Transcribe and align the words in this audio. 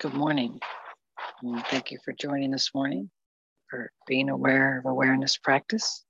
Good 0.00 0.14
morning. 0.14 0.60
And 1.42 1.66
thank 1.66 1.90
you 1.90 1.98
for 2.04 2.12
joining 2.12 2.52
this 2.52 2.72
morning, 2.72 3.10
for 3.68 3.90
being 4.06 4.28
aware 4.28 4.78
of 4.78 4.86
awareness 4.86 5.36
practice. 5.36 6.04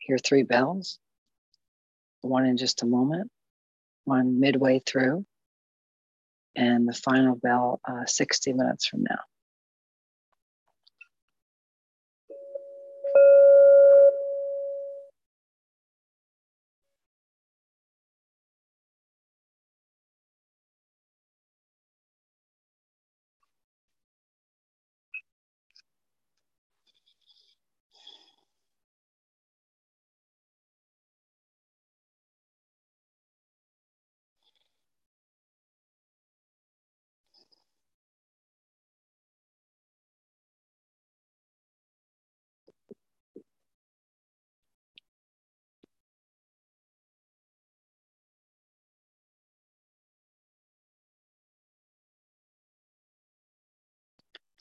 Hear 0.00 0.18
three 0.18 0.42
bells, 0.42 0.98
one 2.20 2.44
in 2.44 2.58
just 2.58 2.82
a 2.82 2.86
moment, 2.86 3.30
one 4.04 4.38
midway 4.40 4.80
through, 4.80 5.24
and 6.54 6.86
the 6.86 6.92
final 6.92 7.34
bell 7.34 7.80
uh, 7.88 8.04
60 8.04 8.52
minutes 8.52 8.86
from 8.86 9.04
now. 9.08 9.20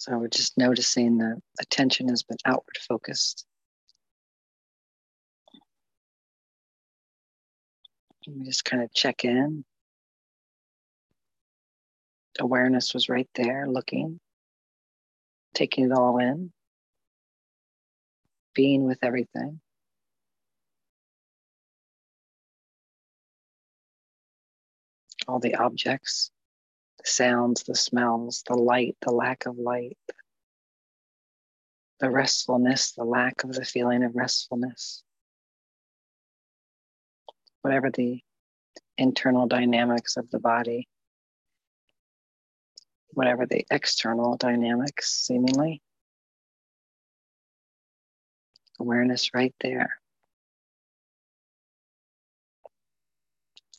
So 0.08 0.18
we're 0.18 0.30
just 0.30 0.58
noticing 0.58 1.18
the 1.18 1.42
attention 1.60 2.08
has 2.08 2.24
been 2.24 2.38
outward 2.46 2.78
focused. 2.88 3.46
And 8.26 8.40
we 8.40 8.46
just 8.46 8.64
kind 8.64 8.84
of 8.84 8.94
check 8.94 9.26
in. 9.26 9.66
Awareness 12.40 12.94
was 12.94 13.10
right 13.10 13.28
there, 13.36 13.68
looking, 13.68 14.22
taking 15.54 15.86
it 15.86 15.92
all 15.92 16.20
in, 16.20 16.54
being 18.54 18.86
with 18.86 19.00
everything. 19.04 19.60
All 25.28 25.40
the 25.40 25.56
objects 25.56 26.32
sounds, 27.08 27.64
the 27.64 27.76
smells, 27.76 28.44
the 28.48 28.56
light, 28.56 28.98
the 29.02 29.12
lack 29.12 29.46
of 29.46 29.58
light, 29.58 29.98
the 32.00 32.10
restfulness, 32.10 32.92
the 32.92 33.04
lack 33.04 33.44
of 33.44 33.54
the 33.54 33.66
feeling 33.66 34.04
of 34.04 34.16
restfulness. 34.16 35.04
Whatever 37.62 37.90
the 37.90 38.22
internal 38.98 39.48
dynamics 39.48 40.18
of 40.18 40.30
the 40.30 40.40
body, 40.40 40.88
whatever 43.10 43.46
the 43.46 43.66
external 43.72 44.38
dynamics, 44.38 45.12
seemingly. 45.12 45.82
Awareness 48.80 49.32
right 49.34 49.56
there. 49.60 50.00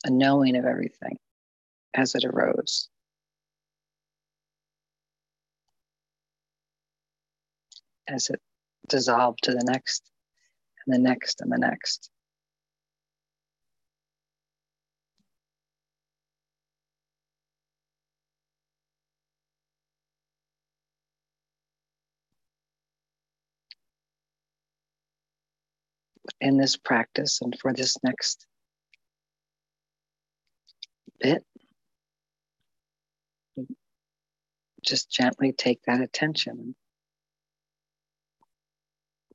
A 0.03 0.09
knowing 0.09 0.57
of 0.57 0.65
everything 0.65 1.17
as 1.93 2.15
it 2.15 2.25
arose. 2.25 2.89
As 8.09 8.29
it 8.29 8.41
dissolved 8.87 9.43
to 9.43 9.51
the 9.51 9.63
next 9.63 10.09
and 10.85 10.93
the 10.93 10.99
next 10.99 11.41
and 11.41 11.51
the 11.51 11.57
next. 11.57 12.09
In 26.41 26.57
this 26.57 26.77
practice 26.77 27.39
and 27.41 27.57
for 27.59 27.73
this 27.73 27.97
next 28.01 28.47
bit, 31.19 31.43
just 34.81 35.11
gently 35.11 35.51
take 35.51 35.81
that 35.83 35.99
attention 35.99 36.75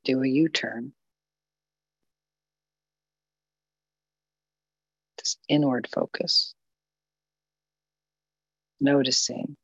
do 0.05 0.23
a 0.23 0.27
U 0.27 0.47
turn. 0.47 0.93
This 5.17 5.37
inward 5.49 5.87
focus, 5.91 6.53
noticing 8.79 9.57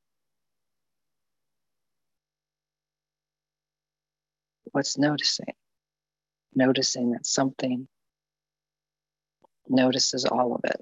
what's 4.72 4.98
noticing, 4.98 5.54
noticing 6.56 7.12
that 7.12 7.26
something 7.26 7.88
notices 9.70 10.26
all 10.26 10.56
of 10.56 10.62
it. 10.66 10.82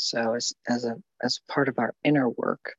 So 0.00 0.34
as, 0.34 0.54
as 0.66 0.86
a 0.86 0.96
as 1.22 1.40
part 1.46 1.68
of 1.68 1.78
our 1.78 1.94
inner 2.02 2.26
work 2.26 2.74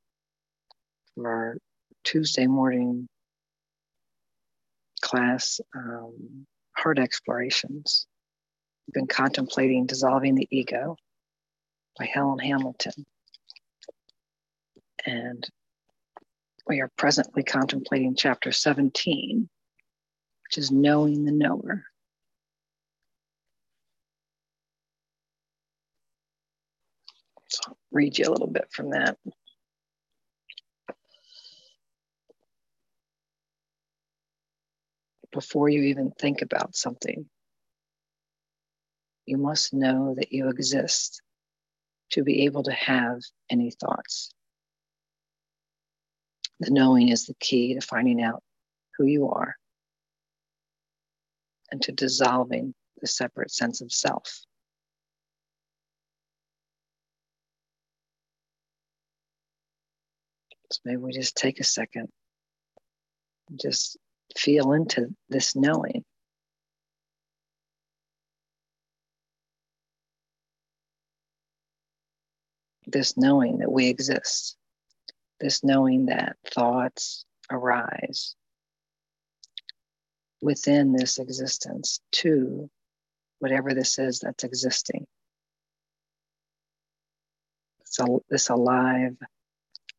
for 1.13 1.29
our 1.29 1.57
Tuesday 2.03 2.47
morning 2.47 3.07
class, 5.01 5.61
um, 5.75 6.47
heart 6.75 6.97
explorations, 6.97 8.07
we've 8.87 8.95
been 8.95 9.05
contemplating 9.05 9.85
dissolving 9.85 10.33
the 10.33 10.47
ego 10.49 10.97
by 11.99 12.05
Helen 12.05 12.39
Hamilton. 12.39 13.05
And 15.05 15.47
we 16.67 16.81
are 16.81 16.89
presently 16.97 17.43
contemplating 17.43 18.15
chapter 18.15 18.51
17 18.51 19.47
which 20.43 20.57
is 20.57 20.71
knowing 20.71 21.23
the 21.23 21.31
knower. 21.31 21.85
Read 27.91 28.17
you 28.17 28.25
a 28.25 28.31
little 28.31 28.47
bit 28.47 28.67
from 28.71 28.91
that. 28.91 29.17
Before 35.31 35.69
you 35.69 35.83
even 35.83 36.11
think 36.11 36.41
about 36.41 36.75
something, 36.75 37.29
you 39.25 39.37
must 39.37 39.73
know 39.73 40.15
that 40.17 40.33
you 40.33 40.49
exist 40.49 41.21
to 42.11 42.23
be 42.23 42.43
able 42.45 42.63
to 42.63 42.73
have 42.73 43.21
any 43.49 43.71
thoughts. 43.71 44.33
The 46.59 46.71
knowing 46.71 47.09
is 47.09 47.25
the 47.25 47.35
key 47.39 47.75
to 47.75 47.81
finding 47.81 48.21
out 48.21 48.43
who 48.97 49.05
you 49.05 49.29
are 49.29 49.55
and 51.71 51.81
to 51.83 51.91
dissolving 51.91 52.73
the 52.99 53.07
separate 53.07 53.51
sense 53.51 53.81
of 53.81 53.91
self. 53.91 54.41
So 60.71 60.79
maybe 60.85 60.97
we 60.97 61.11
just 61.11 61.35
take 61.35 61.59
a 61.59 61.65
second 61.65 62.07
and 63.49 63.59
just 63.59 63.97
feel 64.37 64.71
into 64.71 65.13
this 65.29 65.55
knowing. 65.55 66.05
This 72.87 73.17
knowing 73.17 73.59
that 73.59 73.71
we 73.71 73.87
exist, 73.87 74.57
this 75.39 75.63
knowing 75.63 76.05
that 76.07 76.37
thoughts 76.53 77.25
arise 77.49 78.35
within 80.41 80.93
this 80.93 81.19
existence 81.19 81.99
to 82.11 82.69
whatever 83.39 83.73
this 83.73 83.99
is 83.99 84.19
that's 84.19 84.43
existing. 84.43 85.05
So, 87.85 88.23
this 88.29 88.49
alive, 88.49 89.17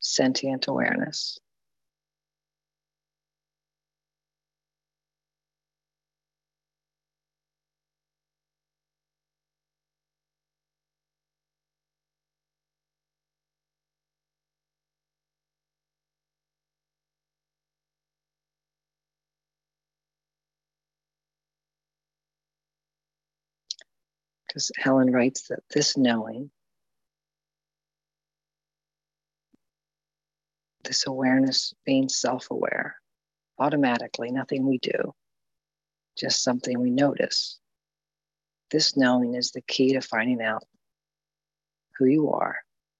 sentient 0.03 0.69
awareness. 0.69 1.39
Because 24.47 24.71
Helen 24.77 25.11
writes 25.11 25.49
that 25.49 25.61
this 25.71 25.97
knowing 25.97 26.51
this 30.85 31.07
awareness 31.07 31.75
being 31.85 32.09
self 32.09 32.51
aware 32.51 32.97
automatically, 33.59 34.31
nothing 34.31 34.67
we 34.67 34.79
do, 34.79 35.15
just 36.17 36.43
something 36.43 36.81
we 36.81 36.91
notice. 36.91 37.59
This 38.71 38.97
knowing 38.97 39.35
is 39.35 39.53
the 39.53 39.61
key 39.63 39.93
to 39.93 40.01
finding 40.01 40.43
out 40.43 40.65
who 41.97 42.07
you 42.07 42.31
are 42.31 42.57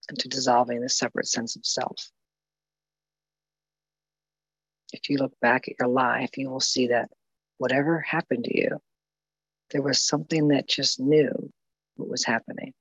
and 0.09 0.19
to 0.19 0.27
dissolving 0.27 0.81
the 0.81 0.89
separate 0.89 1.27
sense 1.27 1.55
of 1.55 1.65
self. 1.65 2.11
If 4.93 5.09
you 5.09 5.17
look 5.17 5.33
back 5.41 5.67
at 5.67 5.75
your 5.79 5.89
life, 5.89 6.37
you 6.37 6.49
will 6.49 6.59
see 6.59 6.87
that 6.87 7.09
whatever 7.57 7.99
happened 7.99 8.43
to 8.45 8.57
you, 8.57 8.79
there 9.71 9.81
was 9.81 10.03
something 10.03 10.49
that 10.49 10.67
just 10.67 10.99
knew 10.99 11.51
what 11.95 12.09
was 12.09 12.23
happening. 12.23 12.73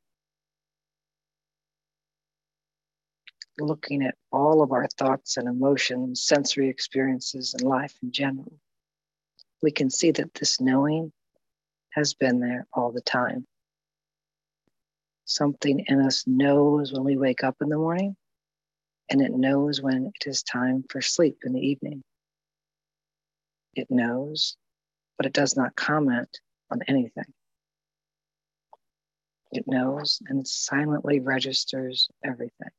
Looking 3.59 4.03
at 4.03 4.17
all 4.31 4.63
of 4.63 4.73
our 4.73 4.87
thoughts 4.87 5.37
and 5.37 5.49
emotions, 5.49 6.25
sensory 6.25 6.69
experiences, 6.69 7.55
and 7.55 7.63
life 7.63 7.95
in 8.03 8.13
general, 8.13 8.53
we 9.63 9.71
can 9.71 9.91
see 9.91 10.11
that 10.11 10.35
this 10.35 10.61
knowing 10.61 11.13
has 11.91 12.15
been 12.15 12.41
there 12.41 12.67
all 12.73 12.91
the 12.91 13.03
time. 13.03 13.47
Something 15.25 15.85
in 15.87 16.01
us 16.01 16.25
knows 16.27 16.93
when 16.93 17.05
we 17.05 17.17
wake 17.17 17.45
up 17.45 17.57
in 17.61 17.69
the 17.69 17.77
morning, 17.77 18.17
and 19.11 19.21
it 19.21 19.33
knows 19.33 19.81
when 19.81 20.11
it 20.15 20.27
is 20.27 20.43
time 20.43 20.85
for 20.89 21.01
sleep 21.01 21.39
in 21.45 21.53
the 21.53 21.61
evening. 21.61 22.03
It 23.75 23.91
knows, 23.91 24.57
but 25.17 25.27
it 25.27 25.33
does 25.33 25.57
not 25.57 25.77
comment 25.77 26.41
on 26.71 26.81
anything. 26.89 27.33
It 29.53 29.65
knows 29.67 30.21
and 30.27 30.49
silently 30.49 31.21
registers 31.21 32.09
everything. 32.25 32.71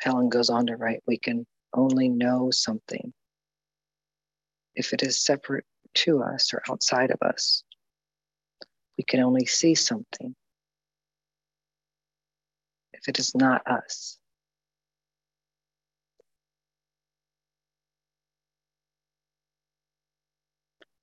Helen 0.00 0.28
goes 0.28 0.48
on 0.48 0.66
to 0.66 0.76
write, 0.76 1.02
we 1.06 1.18
can 1.18 1.46
only 1.74 2.08
know 2.08 2.50
something 2.50 3.12
if 4.74 4.92
it 4.92 5.02
is 5.02 5.18
separate 5.18 5.64
to 5.94 6.22
us 6.22 6.54
or 6.54 6.62
outside 6.70 7.10
of 7.10 7.18
us. 7.22 7.64
We 8.96 9.04
can 9.04 9.20
only 9.20 9.44
see 9.44 9.74
something 9.74 10.34
if 12.92 13.08
it 13.08 13.18
is 13.18 13.34
not 13.34 13.66
us. 13.66 14.18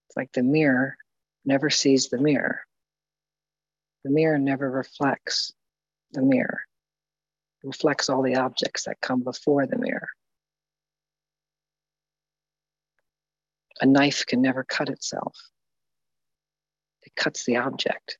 It's 0.08 0.18
like 0.18 0.32
the 0.32 0.44
mirror 0.44 0.98
never 1.44 1.70
sees 1.70 2.10
the 2.10 2.18
mirror. 2.18 2.62
The 4.04 4.12
mirror 4.12 4.38
never 4.38 4.70
reflects 4.70 5.52
the 6.12 6.22
mirror 6.22 6.62
reflects 7.66 8.10
all 8.10 8.22
the 8.22 8.36
objects 8.36 8.84
that 8.84 9.02
come 9.02 9.24
before 9.24 9.66
the 9.66 9.78
mirror. 9.78 10.10
A 13.82 13.86
knife 13.86 14.26
can 14.26 14.42
never 14.42 14.64
cut 14.64 14.90
itself, 14.90 15.36
it 17.04 17.14
cuts 17.16 17.44
the 17.44 17.58
object. 17.58 18.18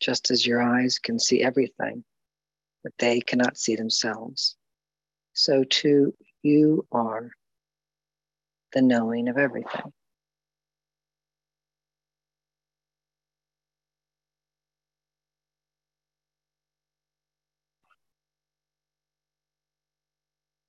Just 0.00 0.30
as 0.30 0.46
your 0.46 0.60
eyes 0.60 0.98
can 0.98 1.18
see 1.18 1.42
everything, 1.42 2.04
but 2.84 2.92
they 2.98 3.20
cannot 3.20 3.56
see 3.56 3.74
themselves. 3.74 4.56
So 5.32 5.64
too, 5.64 6.14
you 6.42 6.86
are 6.92 7.30
the 8.74 8.82
knowing 8.82 9.28
of 9.28 9.38
everything. 9.38 9.92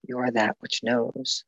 You 0.08 0.20
are 0.20 0.32
that 0.32 0.56
which 0.60 0.82
knows. 0.84 1.44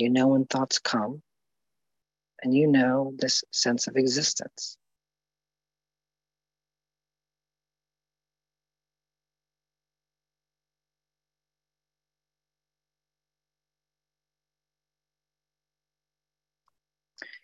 You 0.00 0.08
know 0.08 0.28
when 0.28 0.46
thoughts 0.46 0.78
come, 0.78 1.20
and 2.42 2.54
you 2.54 2.68
know 2.68 3.12
this 3.18 3.44
sense 3.52 3.86
of 3.86 3.96
existence. 3.96 4.78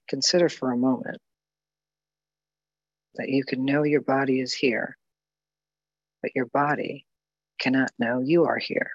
Consider 0.09 0.49
for 0.49 0.73
a 0.73 0.79
moment 0.79 1.19
that 3.17 3.29
you 3.29 3.45
can 3.45 3.67
know 3.67 3.83
your 3.83 4.01
body 4.01 4.41
is 4.41 4.55
here, 4.55 4.97
but 6.23 6.31
your 6.35 6.47
body 6.47 7.05
cannot 7.59 7.91
know 7.99 8.23
you 8.25 8.47
are 8.47 8.57
here. 8.57 8.93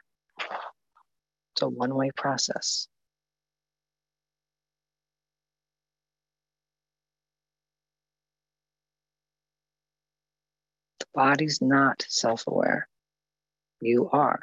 It's 1.53 1.61
a 1.61 1.69
one 1.69 1.93
way 1.93 2.09
process. 2.17 2.87
Body's 11.13 11.61
not 11.61 12.05
self 12.07 12.45
aware, 12.47 12.87
you 13.81 14.09
are. 14.11 14.39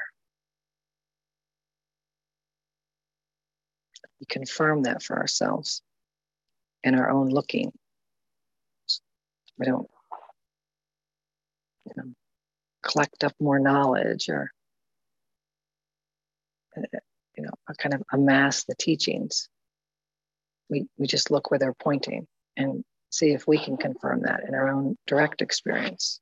We 4.20 4.26
confirm 4.26 4.82
that 4.82 5.02
for 5.02 5.16
ourselves 5.16 5.82
in 6.82 6.94
our 6.94 7.10
own 7.10 7.28
looking. 7.28 7.72
We 9.58 9.66
don't 9.66 9.88
you 11.86 11.92
know, 11.96 12.12
collect 12.82 13.24
up 13.24 13.34
more 13.40 13.58
knowledge 13.58 14.28
or 14.28 14.50
you 17.36 17.44
know 17.44 17.50
kind 17.78 17.94
of 17.94 18.02
amass 18.12 18.64
the 18.64 18.74
teachings. 18.74 19.48
We 20.68 20.86
we 20.96 21.06
just 21.06 21.30
look 21.30 21.50
where 21.50 21.58
they're 21.58 21.74
pointing 21.74 22.26
and 22.56 22.84
see 23.10 23.32
if 23.32 23.46
we 23.46 23.58
can 23.58 23.76
confirm 23.76 24.22
that 24.22 24.44
in 24.46 24.54
our 24.54 24.68
own 24.68 24.96
direct 25.06 25.42
experience. 25.42 26.20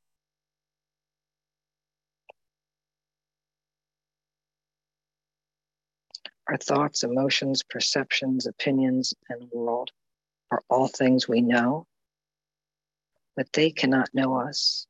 Our 6.48 6.56
thoughts, 6.56 7.02
emotions, 7.02 7.62
perceptions, 7.62 8.46
opinions, 8.46 9.14
and 9.28 9.50
world 9.50 9.90
are 10.50 10.62
all 10.70 10.86
things 10.86 11.28
we 11.28 11.40
know, 11.40 11.86
but 13.34 13.52
they 13.52 13.70
cannot 13.70 14.14
know 14.14 14.38
us 14.40 14.86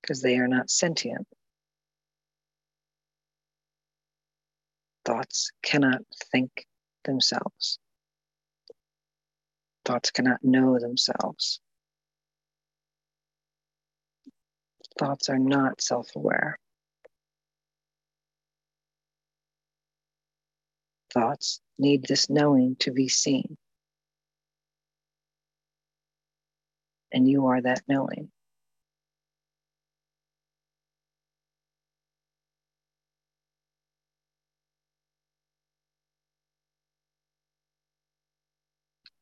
because 0.00 0.22
they 0.22 0.38
are 0.38 0.48
not 0.48 0.70
sentient. 0.70 1.26
Thoughts 5.04 5.50
cannot 5.62 6.00
think 6.30 6.66
themselves. 7.04 7.78
Thoughts 9.84 10.10
cannot 10.10 10.42
know 10.42 10.78
themselves. 10.78 11.60
Thoughts 14.98 15.28
are 15.28 15.38
not 15.38 15.80
self 15.80 16.14
aware. 16.14 16.58
Thoughts 21.12 21.60
need 21.78 22.04
this 22.06 22.28
knowing 22.30 22.76
to 22.80 22.90
be 22.90 23.08
seen. 23.08 23.56
And 27.12 27.28
you 27.28 27.46
are 27.46 27.60
that 27.60 27.82
knowing. 27.88 28.30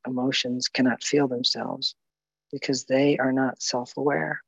Emotions 0.07 0.69
cannot 0.69 1.03
feel 1.03 1.29
themselves 1.29 1.95
because 2.53 2.85
they 2.85 3.19
are 3.19 3.33
not 3.33 3.61
self 3.63 3.97
aware. 3.97 4.41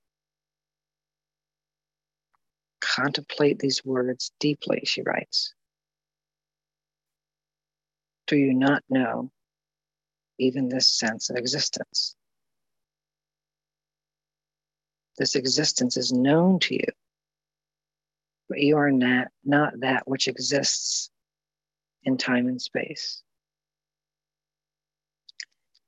Contemplate 2.80 3.58
these 3.58 3.84
words 3.84 4.32
deeply, 4.40 4.82
she 4.84 5.02
writes 5.02 5.54
do 8.32 8.38
you 8.38 8.54
not 8.54 8.82
know 8.88 9.30
even 10.38 10.70
this 10.70 10.88
sense 10.88 11.28
of 11.28 11.36
existence? 11.36 12.16
This 15.18 15.34
existence 15.34 15.98
is 15.98 16.14
known 16.14 16.58
to 16.60 16.74
you, 16.74 16.86
but 18.48 18.58
you 18.58 18.78
are 18.78 18.90
not, 18.90 19.28
not 19.44 19.74
that 19.80 20.08
which 20.08 20.28
exists 20.28 21.10
in 22.04 22.16
time 22.16 22.48
and 22.48 22.60
space. 22.60 23.22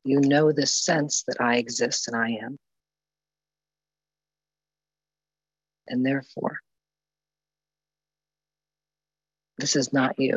You 0.04 0.20
know 0.20 0.52
the 0.52 0.66
sense 0.66 1.24
that 1.26 1.40
I 1.40 1.56
exist 1.56 2.08
and 2.08 2.16
I 2.16 2.40
am. 2.44 2.58
And 5.88 6.04
therefore, 6.04 6.60
this 9.56 9.76
is 9.76 9.94
not 9.94 10.18
you. 10.18 10.36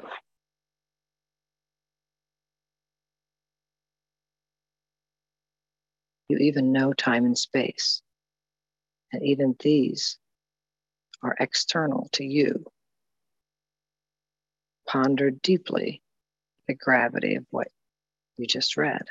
You 6.29 6.37
even 6.39 6.71
know 6.71 6.93
time 6.93 7.25
and 7.25 7.37
space. 7.37 8.01
And 9.13 9.23
even 9.23 9.55
these 9.59 10.17
are 11.23 11.35
external 11.39 12.09
to 12.13 12.25
you. 12.25 12.65
Ponder 14.87 15.31
deeply 15.31 16.01
the 16.67 16.73
gravity 16.73 17.35
of 17.35 17.45
what 17.49 17.69
you 18.37 18.45
just 18.45 18.77
read. 18.77 19.07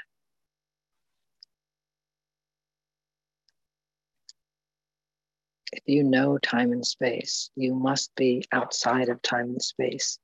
If 5.72 5.82
you 5.86 6.04
know 6.04 6.38
time 6.38 6.72
and 6.72 6.86
space, 6.86 7.50
you 7.56 7.74
must 7.74 8.14
be 8.14 8.44
outside 8.52 9.08
of 9.08 9.20
time 9.20 9.46
and 9.46 9.62
space. 9.62 10.18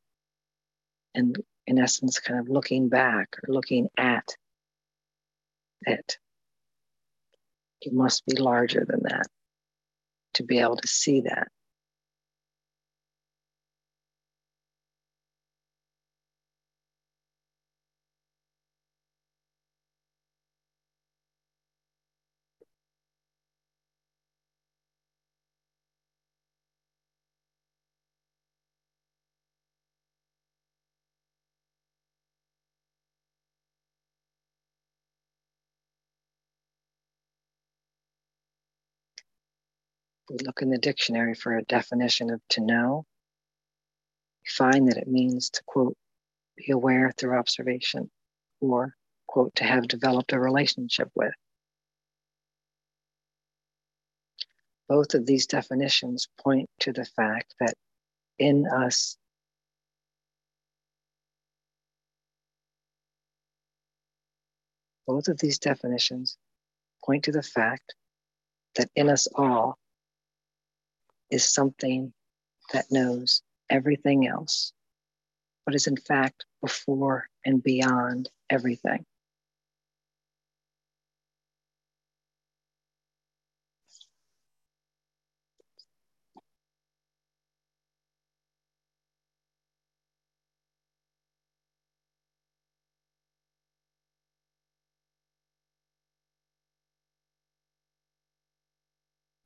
And 1.15 1.37
in 1.67 1.79
essence, 1.79 2.19
kind 2.21 2.41
of 2.41 2.49
looking 2.49 2.89
back 2.89 3.37
or 3.43 3.53
looking 3.53 3.89
at 3.97 4.37
it. 5.83 6.19
You 7.83 7.93
must 7.93 8.25
be 8.27 8.37
larger 8.37 8.85
than 8.89 9.01
that 9.05 9.27
to 10.35 10.45
be 10.45 10.59
able 10.59 10.77
to 10.77 10.89
see 10.89 11.23
that. 11.23 11.49
We 40.33 40.39
look 40.47 40.63
in 40.63 40.71
the 40.71 40.79
dictionary 40.79 41.35
for 41.35 41.57
a 41.57 41.65
definition 41.65 42.31
of 42.31 42.41
to 42.49 42.63
know, 42.63 43.05
we 44.43 44.49
find 44.49 44.89
that 44.89 44.97
it 44.97 45.07
means 45.07 45.51
to 45.51 45.63
quote, 45.67 45.97
be 46.57 46.73
aware 46.73 47.13
through 47.17 47.37
observation, 47.37 48.11
or 48.61 48.95
quote, 49.27 49.55
to 49.57 49.65
have 49.65 49.87
developed 49.87 50.33
a 50.33 50.41
relationship 50.41 51.11
with. 51.15 51.35
Both 54.89 55.15
of 55.15 55.27
these 55.27 55.47
definitions 55.47 56.29
point 56.43 56.71
to 56.81 56.93
the 56.93 57.05
fact 57.05 57.55
that 57.61 57.75
in 58.39 58.67
us 58.67 59.17
both 65.07 65.29
of 65.29 65.39
these 65.39 65.59
definitions 65.59 66.39
point 67.05 67.25
to 67.25 67.33
the 67.33 67.43
fact 67.43 67.95
that 68.77 68.89
in 68.97 69.11
us 69.11 69.29
all 69.35 69.79
is 71.33 71.51
something 71.51 72.13
that 72.75 72.85
knows 72.91 73.43
everything 73.71 74.29
else, 74.29 74.73
but 75.65 75.75
is 75.75 75.87
in 75.87 75.97
fact 75.97 76.45
before 76.61 77.27
and 77.47 77.63
beyond 77.63 78.29
everything. 78.51 79.07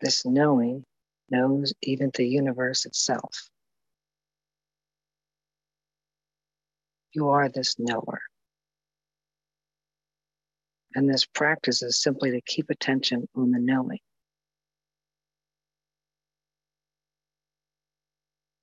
This 0.00 0.26
knowing 0.26 0.84
knows 1.30 1.72
even 1.82 2.10
the 2.14 2.26
universe 2.26 2.86
itself. 2.86 3.48
You 7.12 7.30
are 7.30 7.48
this 7.48 7.76
knower. 7.78 8.20
And 10.94 11.08
this 11.08 11.26
practice 11.26 11.82
is 11.82 12.00
simply 12.00 12.30
to 12.32 12.40
keep 12.40 12.70
attention 12.70 13.28
on 13.34 13.50
the 13.50 13.58
knowing. 13.58 13.98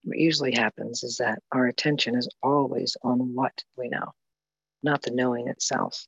What 0.03 0.17
usually 0.17 0.53
happens 0.53 1.03
is 1.03 1.17
that 1.17 1.39
our 1.51 1.67
attention 1.67 2.15
is 2.15 2.27
always 2.41 2.97
on 3.03 3.33
what 3.33 3.63
we 3.77 3.87
know, 3.87 4.13
not 4.81 5.01
the 5.01 5.11
knowing 5.11 5.47
itself. 5.47 6.05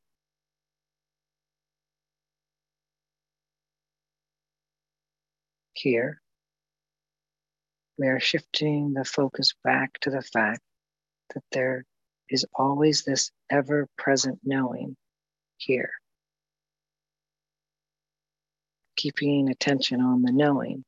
Here, 5.73 6.21
we 7.97 8.07
are 8.07 8.19
shifting 8.19 8.93
the 8.93 9.05
focus 9.05 9.53
back 9.63 9.99
to 10.01 10.09
the 10.09 10.21
fact 10.21 10.61
that 11.33 11.43
there 11.51 11.85
is 12.29 12.45
always 12.53 13.03
this 13.03 13.31
ever 13.49 13.87
present 13.97 14.39
knowing 14.43 14.97
here. 15.57 15.91
Keeping 18.97 19.49
attention 19.49 20.01
on 20.01 20.21
the 20.21 20.31
knowing 20.31 20.83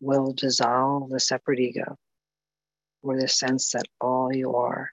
will 0.00 0.32
dissolve 0.32 1.10
the 1.10 1.20
separate 1.20 1.60
ego 1.60 1.96
or 3.02 3.18
the 3.18 3.28
sense 3.28 3.72
that 3.72 3.86
all 4.00 4.32
you 4.32 4.54
are 4.54 4.90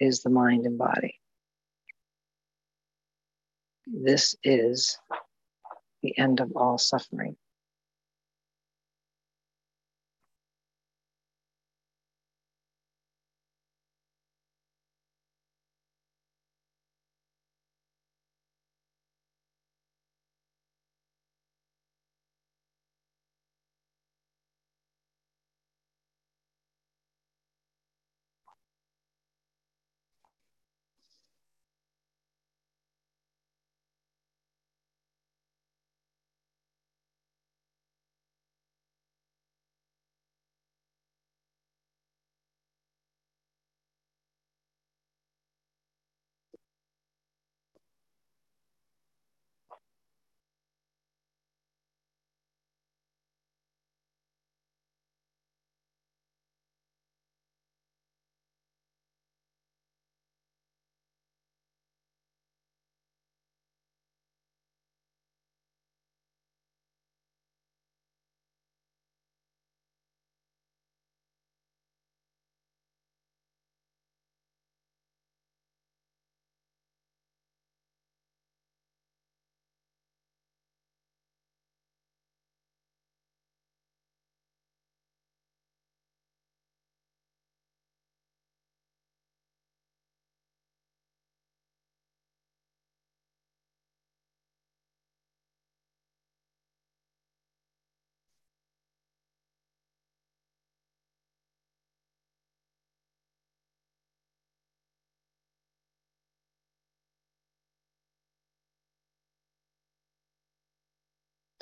is 0.00 0.22
the 0.22 0.30
mind 0.30 0.66
and 0.66 0.76
body. 0.76 1.20
This 3.86 4.34
is 4.42 4.98
the 6.02 6.16
end 6.18 6.40
of 6.40 6.52
all 6.56 6.78
suffering. 6.78 7.36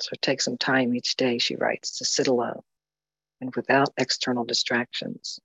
So 0.03 0.11
take 0.21 0.41
some 0.41 0.57
time 0.57 0.93
each 0.93 1.15
day, 1.15 1.37
she 1.37 1.55
writes, 1.55 1.99
to 1.99 2.05
sit 2.05 2.27
alone 2.27 2.59
and 3.39 3.55
without 3.55 3.93
external 3.95 4.43
distractions. 4.43 5.39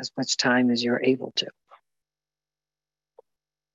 As 0.00 0.10
much 0.16 0.38
time 0.38 0.70
as 0.70 0.82
you're 0.82 1.02
able 1.04 1.32
to. 1.36 1.46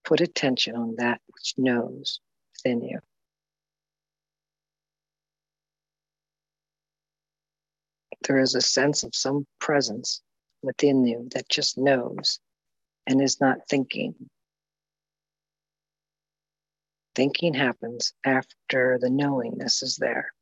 Put 0.03 0.21
attention 0.21 0.75
on 0.75 0.95
that 0.95 1.21
which 1.27 1.53
knows 1.55 2.19
within 2.55 2.81
you. 2.81 2.97
There 8.27 8.39
is 8.39 8.55
a 8.55 8.61
sense 8.61 9.03
of 9.03 9.13
some 9.13 9.45
presence 9.59 10.23
within 10.63 11.05
you 11.05 11.27
that 11.35 11.47
just 11.47 11.77
knows 11.77 12.39
and 13.05 13.21
is 13.21 13.39
not 13.39 13.59
thinking 13.69 14.15
Thinking 17.19 17.53
happens 17.53 18.13
after 18.23 18.97
the 18.97 19.09
knowingness 19.09 19.83
is 19.83 19.97
there. 19.97 20.33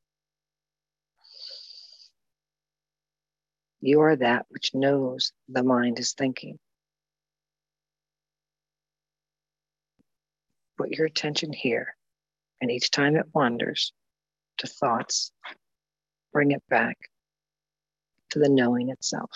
You 3.81 4.01
are 4.01 4.15
that 4.15 4.45
which 4.49 4.75
knows 4.75 5.33
the 5.49 5.63
mind 5.63 5.97
is 5.97 6.13
thinking. 6.13 6.59
Put 10.77 10.91
your 10.91 11.07
attention 11.07 11.51
here, 11.51 11.95
and 12.61 12.69
each 12.69 12.91
time 12.91 13.15
it 13.15 13.25
wanders 13.33 13.91
to 14.59 14.67
thoughts, 14.67 15.31
bring 16.31 16.51
it 16.51 16.61
back 16.69 16.99
to 18.29 18.37
the 18.37 18.49
knowing 18.49 18.89
itself. 18.89 19.31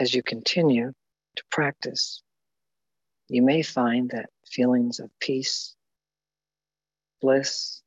As 0.00 0.14
you 0.14 0.22
continue 0.22 0.92
to 1.36 1.42
practice, 1.50 2.22
you 3.28 3.42
may 3.42 3.62
find 3.62 4.10
that 4.10 4.30
feelings 4.50 4.98
of 4.98 5.10
peace, 5.20 5.76
bliss, 7.20 7.82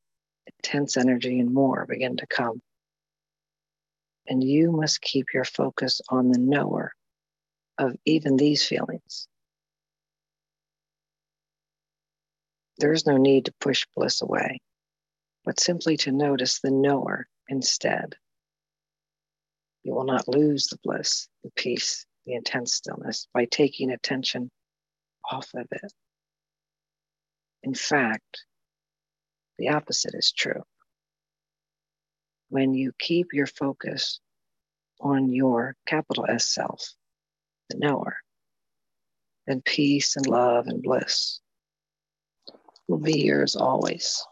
intense 0.45 0.95
energy, 0.95 1.39
and 1.39 1.52
more 1.52 1.88
begin 1.89 2.15
to 2.17 2.28
come. 2.28 2.62
And 4.28 4.43
you 4.43 4.71
must 4.71 5.02
keep 5.02 5.34
your 5.34 5.43
focus 5.43 6.02
on 6.08 6.30
the 6.30 6.38
knower 6.38 6.93
of 7.80 7.95
even 8.06 8.38
these 8.38 8.65
feelings. 8.65 9.28
There 12.78 12.93
is 12.93 13.08
no 13.08 13.17
need 13.17 13.45
to 13.45 13.54
push 13.60 13.88
bliss 13.95 14.21
away, 14.21 14.60
but 15.43 15.60
simply 15.60 15.97
to 15.97 16.12
notice 16.12 16.60
the 16.60 16.71
knower 16.71 17.28
instead. 17.49 18.15
You 19.84 19.93
will 19.93 20.06
not 20.06 20.28
lose 20.28 20.67
the 20.67 20.80
bliss, 20.84 21.28
the 21.43 21.52
peace, 21.56 22.06
the 22.26 22.34
intense 22.34 22.74
stillness 22.74 23.28
by 23.34 23.46
taking 23.46 23.91
attention 23.91 24.50
off 25.30 25.50
of 25.54 25.67
it. 25.72 25.93
In 27.63 27.74
fact, 27.74 28.46
the 29.58 29.69
opposite 29.69 30.15
is 30.15 30.32
true. 30.32 30.63
When 32.50 32.74
you 32.74 32.93
keep 32.98 33.34
your 33.34 33.48
focus 33.48 34.19
on 35.00 35.30
your 35.30 35.76
capital 35.86 36.26
S 36.30 36.48
self, 36.48 36.93
the 37.69 37.78
knower, 37.78 38.17
then 39.48 39.62
peace 39.62 40.15
and 40.15 40.28
love 40.28 40.67
and 40.67 40.82
bliss 40.82 41.39
will 42.88 43.00
be 43.00 43.19
yours 43.22 43.56
always. 43.56 44.24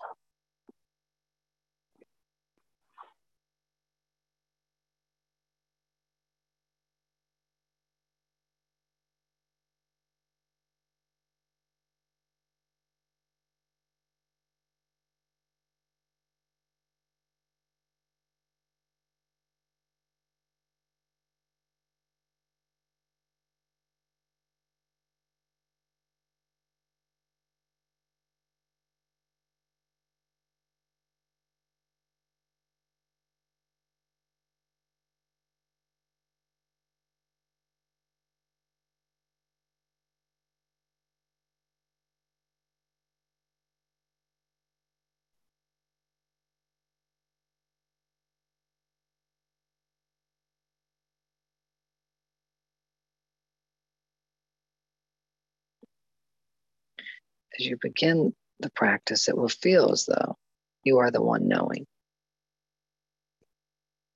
As 57.59 57.65
you 57.65 57.77
begin 57.81 58.33
the 58.59 58.69
practice, 58.69 59.27
it 59.27 59.37
will 59.37 59.49
feel 59.49 59.91
as 59.91 60.05
though 60.05 60.37
you 60.83 60.99
are 60.99 61.11
the 61.11 61.21
one 61.21 61.47
knowing. 61.47 61.85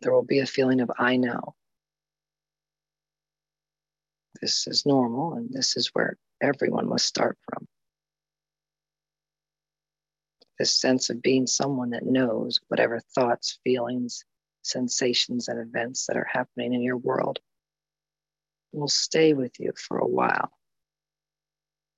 There 0.02 0.14
will 0.14 0.24
be 0.24 0.40
a 0.40 0.46
feeling 0.46 0.82
of, 0.82 0.92
I 0.98 1.18
know. 1.18 1.56
This 4.42 4.68
is 4.68 4.86
normal, 4.86 5.34
and 5.34 5.52
this 5.52 5.78
is 5.78 5.90
where 5.94 6.18
everyone 6.42 6.88
must 6.88 7.06
start 7.06 7.38
from. 7.50 7.68
This 10.60 10.76
sense 10.76 11.10
of 11.10 11.22
being 11.22 11.48
someone 11.48 11.92
that 11.92 12.06
knows 12.06 12.60
whatever 12.68 13.00
thoughts, 13.00 13.60
feelings, 13.64 14.24
sensations, 14.62 15.48
and 15.48 15.60
events 15.60 16.06
that 16.06 16.18
are 16.18 16.28
happening 16.30 16.74
in 16.74 16.82
your 16.82 16.98
world 16.98 17.40
will 18.72 18.88
stay 18.88 19.34
with 19.34 19.60
you 19.60 19.72
for 19.76 19.98
a 19.98 20.08
while 20.08 20.52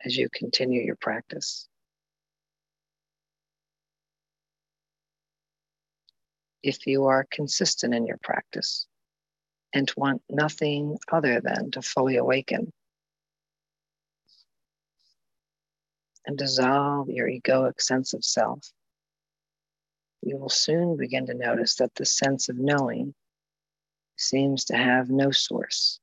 as 0.05 0.15
you 0.15 0.29
continue 0.33 0.81
your 0.81 0.95
practice. 0.95 1.67
If 6.63 6.87
you 6.87 7.05
are 7.05 7.25
consistent 7.29 7.93
in 7.93 8.05
your 8.05 8.17
practice 8.21 8.87
and 9.73 9.91
want 9.95 10.21
nothing 10.29 10.97
other 11.11 11.39
than 11.39 11.71
to 11.71 11.81
fully 11.81 12.17
awaken 12.17 12.71
and 16.25 16.37
dissolve 16.37 17.09
your 17.09 17.27
egoic 17.27 17.79
sense 17.79 18.13
of 18.13 18.23
self, 18.23 18.71
you 20.21 20.37
will 20.37 20.49
soon 20.49 20.97
begin 20.97 21.27
to 21.27 21.33
notice 21.33 21.75
that 21.75 21.95
the 21.95 22.05
sense 22.05 22.49
of 22.49 22.57
knowing 22.57 23.13
seems 24.17 24.65
to 24.65 24.75
have 24.75 25.09
no 25.09 25.31
source. 25.31 25.99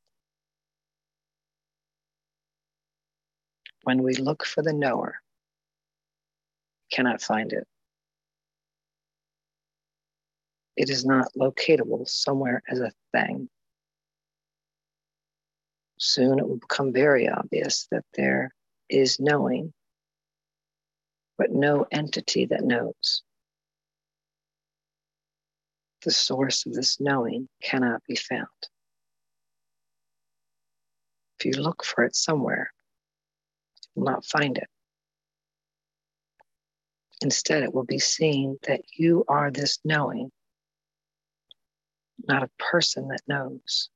When 3.85 4.03
we 4.03 4.15
look 4.15 4.45
for 4.45 4.63
the 4.63 4.73
knower, 4.73 5.21
cannot 6.91 7.23
find 7.23 7.53
it. 7.53 7.67
It 10.77 10.91
is 10.91 11.05
not 11.05 11.29
locatable 11.37 12.09
somewhere 12.09 12.63
as 12.69 12.81
a 12.81 12.93
thing. 13.13 13.49
Soon 15.99 16.39
it 16.39 16.49
will 16.49 16.57
become 16.57 16.93
very 16.93 17.29
obvious 17.29 17.87
that 17.91 18.05
there 18.15 18.51
is 18.89 19.21
knowing, 19.21 19.73
but 21.39 21.53
no 21.53 21.87
entity 21.93 22.47
that 22.47 22.65
knows. 22.65 23.23
The 26.03 26.11
source 26.11 26.67
of 26.67 26.75
this 26.75 27.01
knowing 27.01 27.49
cannot 27.63 28.03
be 28.07 28.17
found. 28.17 28.49
If 31.39 31.47
you 31.47 31.53
look 31.53 31.85
for 31.85 32.05
it 32.05 32.17
somewhere, 32.17 32.73
will 33.95 34.05
not 34.05 34.25
find 34.25 34.59
it. 34.59 34.69
Instead, 37.23 37.63
it 37.63 37.73
will 37.73 37.85
be 37.85 37.99
seen 37.99 38.59
that 38.67 38.83
you 38.97 39.25
are 39.29 39.51
this 39.51 39.79
knowing, 39.85 40.31
not 42.29 42.43
a 42.43 42.51
person 42.59 43.09
that 43.09 43.23
knows. 43.27 43.89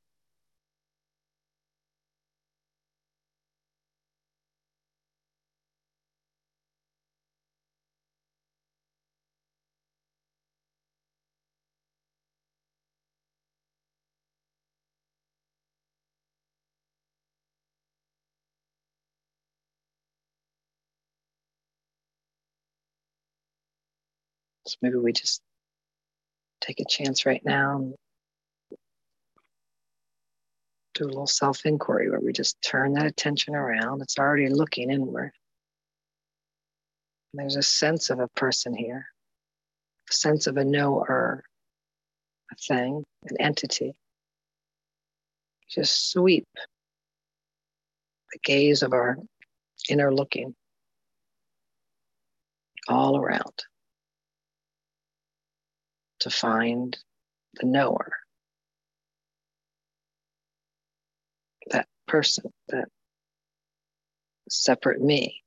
So 24.68 24.76
maybe 24.82 24.96
we 24.96 25.12
just 25.12 25.40
take 26.60 26.78
a 26.80 26.84
chance 26.84 27.24
right 27.24 27.42
now 27.42 27.76
and 27.76 27.94
do 30.92 31.04
a 31.04 31.06
little 31.06 31.26
self 31.26 31.64
inquiry 31.64 32.10
where 32.10 32.20
we 32.20 32.32
just 32.32 32.60
turn 32.60 32.92
that 32.92 33.06
attention 33.06 33.54
around. 33.54 34.02
It's 34.02 34.18
already 34.18 34.48
looking 34.48 34.90
inward. 34.90 35.32
And 37.32 37.40
there's 37.40 37.56
a 37.56 37.62
sense 37.62 38.10
of 38.10 38.20
a 38.20 38.28
person 38.28 38.74
here, 38.74 39.06
a 40.10 40.12
sense 40.12 40.46
of 40.46 40.58
a 40.58 40.64
knower, 40.64 41.44
a 42.52 42.56
thing, 42.56 43.04
an 43.24 43.36
entity. 43.40 43.94
Just 45.70 46.10
sweep 46.10 46.48
the 48.32 48.38
gaze 48.44 48.82
of 48.82 48.92
our 48.92 49.16
inner 49.88 50.12
looking 50.12 50.54
all 52.86 53.18
around 53.18 53.64
to 56.20 56.30
find 56.30 56.96
the 57.54 57.66
knower, 57.66 58.12
that 61.70 61.86
person, 62.06 62.52
that 62.68 62.88
separate 64.48 65.00
me. 65.00 65.42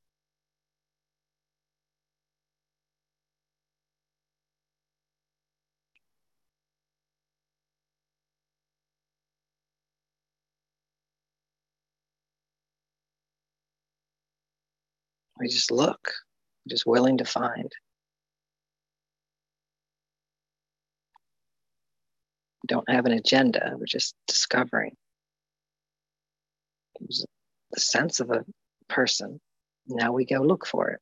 We 15.40 15.48
just 15.48 15.72
look, 15.72 16.14
just 16.68 16.86
willing 16.86 17.18
to 17.18 17.26
find. 17.26 17.72
Don't 22.72 22.90
have 22.90 23.06
an 23.06 23.12
agenda. 23.12 23.74
We're 23.78 23.86
just 23.86 24.16
discovering. 24.28 24.96
There's 27.00 27.26
a 27.76 27.80
sense 27.80 28.22
of 28.22 28.30
a 28.32 28.46
person. 28.88 29.42
Now 29.88 30.14
we 30.14 30.26
go 30.26 30.42
look 30.42 30.66
for 30.66 30.90
it. 30.90 31.02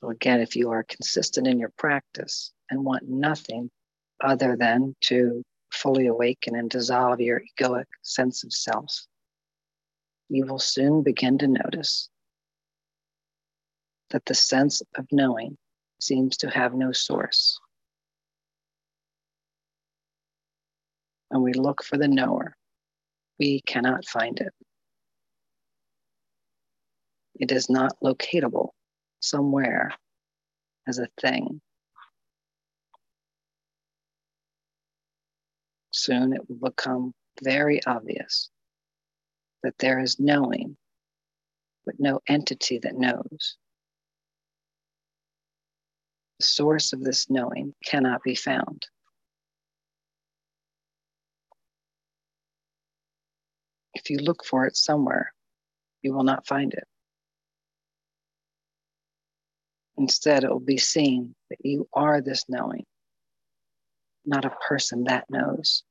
So, 0.00 0.10
again, 0.10 0.40
if 0.40 0.54
you 0.54 0.70
are 0.70 0.84
consistent 0.84 1.48
in 1.48 1.58
your 1.58 1.72
practice 1.76 2.52
and 2.70 2.84
want 2.84 3.08
nothing 3.08 3.68
other 4.22 4.56
than 4.56 4.94
to 5.00 5.42
fully 5.72 6.06
awaken 6.06 6.54
and 6.54 6.70
dissolve 6.70 7.20
your 7.20 7.40
egoic 7.40 7.86
sense 8.02 8.44
of 8.44 8.52
self, 8.52 9.06
you 10.28 10.46
will 10.46 10.60
soon 10.60 11.02
begin 11.02 11.36
to 11.38 11.48
notice 11.48 12.08
that 14.10 14.24
the 14.24 14.36
sense 14.36 14.82
of 14.94 15.06
knowing 15.10 15.56
seems 16.00 16.36
to 16.36 16.50
have 16.50 16.74
no 16.74 16.92
source. 16.92 17.58
And 21.32 21.42
we 21.42 21.54
look 21.54 21.82
for 21.82 21.98
the 21.98 22.06
knower, 22.06 22.56
we 23.40 23.62
cannot 23.62 24.06
find 24.06 24.38
it. 24.38 24.54
It 27.34 27.50
is 27.50 27.68
not 27.68 27.98
locatable 28.00 28.70
somewhere 29.20 29.92
as 30.86 30.98
a 30.98 31.08
thing. 31.20 31.60
Soon 35.90 36.32
it 36.32 36.42
will 36.48 36.70
become 36.70 37.14
very 37.42 37.84
obvious 37.84 38.50
that 39.62 39.78
there 39.78 39.98
is 39.98 40.20
knowing, 40.20 40.76
but 41.84 41.96
no 41.98 42.20
entity 42.28 42.78
that 42.78 42.94
knows. 42.94 43.56
The 46.38 46.44
source 46.44 46.92
of 46.92 47.02
this 47.02 47.28
knowing 47.28 47.74
cannot 47.84 48.22
be 48.22 48.34
found. 48.34 48.86
If 53.94 54.10
you 54.10 54.18
look 54.18 54.44
for 54.44 54.66
it 54.66 54.76
somewhere, 54.76 55.32
you 56.02 56.14
will 56.14 56.22
not 56.22 56.46
find 56.46 56.72
it. 56.72 56.84
Instead, 59.98 60.44
it 60.44 60.50
will 60.50 60.60
be 60.60 60.78
seen 60.78 61.34
that 61.50 61.58
you 61.64 61.88
are 61.92 62.20
this 62.20 62.44
knowing, 62.48 62.84
not 64.24 64.44
a 64.44 64.56
person 64.68 65.04
that 65.04 65.24
knows. 65.28 65.82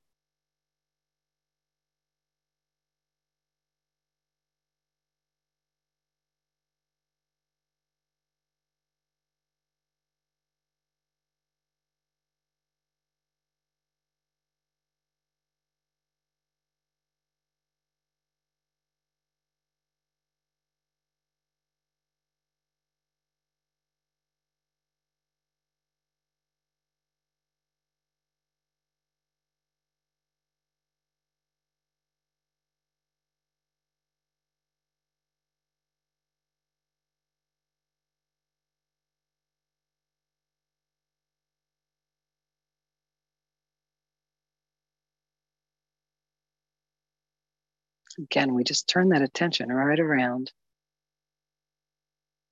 Again, 48.17 48.53
we 48.53 48.63
just 48.63 48.87
turn 48.87 49.09
that 49.09 49.21
attention 49.21 49.69
right 49.69 49.99
around. 49.99 50.51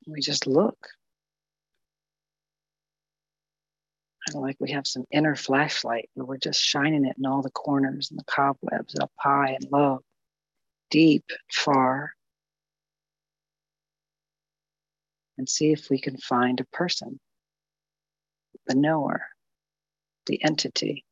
We 0.07 0.21
just 0.21 0.45
look. 0.45 0.77
Kind 4.27 4.37
of 4.37 4.41
like 4.41 4.57
we 4.59 4.71
have 4.71 4.87
some 4.87 5.05
inner 5.11 5.35
flashlight 5.35 6.09
where 6.13 6.25
we're 6.25 6.37
just 6.37 6.61
shining 6.61 7.05
it 7.05 7.15
in 7.17 7.25
all 7.25 7.41
the 7.41 7.51
corners 7.51 8.09
and 8.09 8.19
the 8.19 8.23
cobwebs 8.25 8.95
up 8.99 9.11
high 9.17 9.51
and 9.59 9.71
low, 9.71 10.01
deep, 10.89 11.25
far. 11.51 12.13
And 15.37 15.47
see 15.49 15.71
if 15.71 15.89
we 15.89 15.99
can 15.99 16.17
find 16.17 16.59
a 16.59 16.65
person, 16.65 17.19
the 18.67 18.75
knower, 18.75 19.27
the 20.27 20.43
entity. 20.43 21.04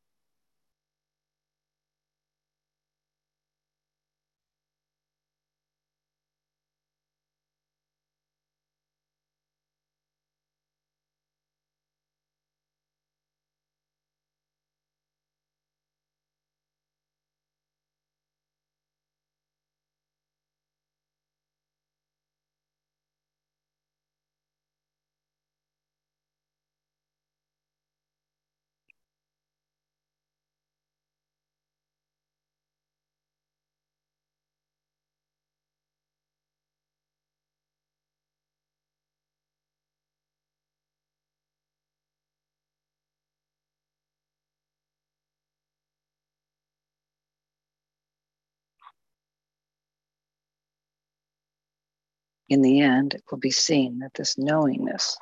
In 52.48 52.62
the 52.62 52.80
end, 52.80 53.14
it 53.14 53.22
will 53.30 53.38
be 53.38 53.50
seen 53.50 54.00
that 54.00 54.14
this 54.14 54.36
knowingness, 54.36 55.16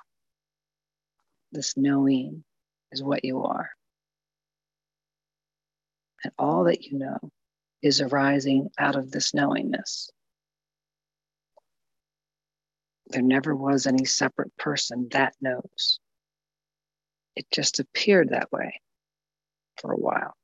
this 1.52 1.76
knowing 1.76 2.44
is 2.90 3.02
what 3.02 3.24
you 3.24 3.44
are. 3.44 3.70
And 6.24 6.32
all 6.38 6.64
that 6.64 6.82
you 6.82 6.98
know 6.98 7.18
is 7.82 8.00
arising 8.00 8.70
out 8.78 8.96
of 8.96 9.10
this 9.10 9.34
knowingness. 9.34 10.10
There 13.08 13.22
never 13.22 13.54
was 13.54 13.86
any 13.86 14.04
separate 14.04 14.56
person 14.56 15.08
that 15.12 15.34
knows. 15.40 15.98
It 17.36 17.46
just 17.50 17.80
appeared 17.80 18.30
that 18.30 18.52
way 18.52 18.80
for 19.80 19.92
a 19.92 19.96
while. 19.96 20.34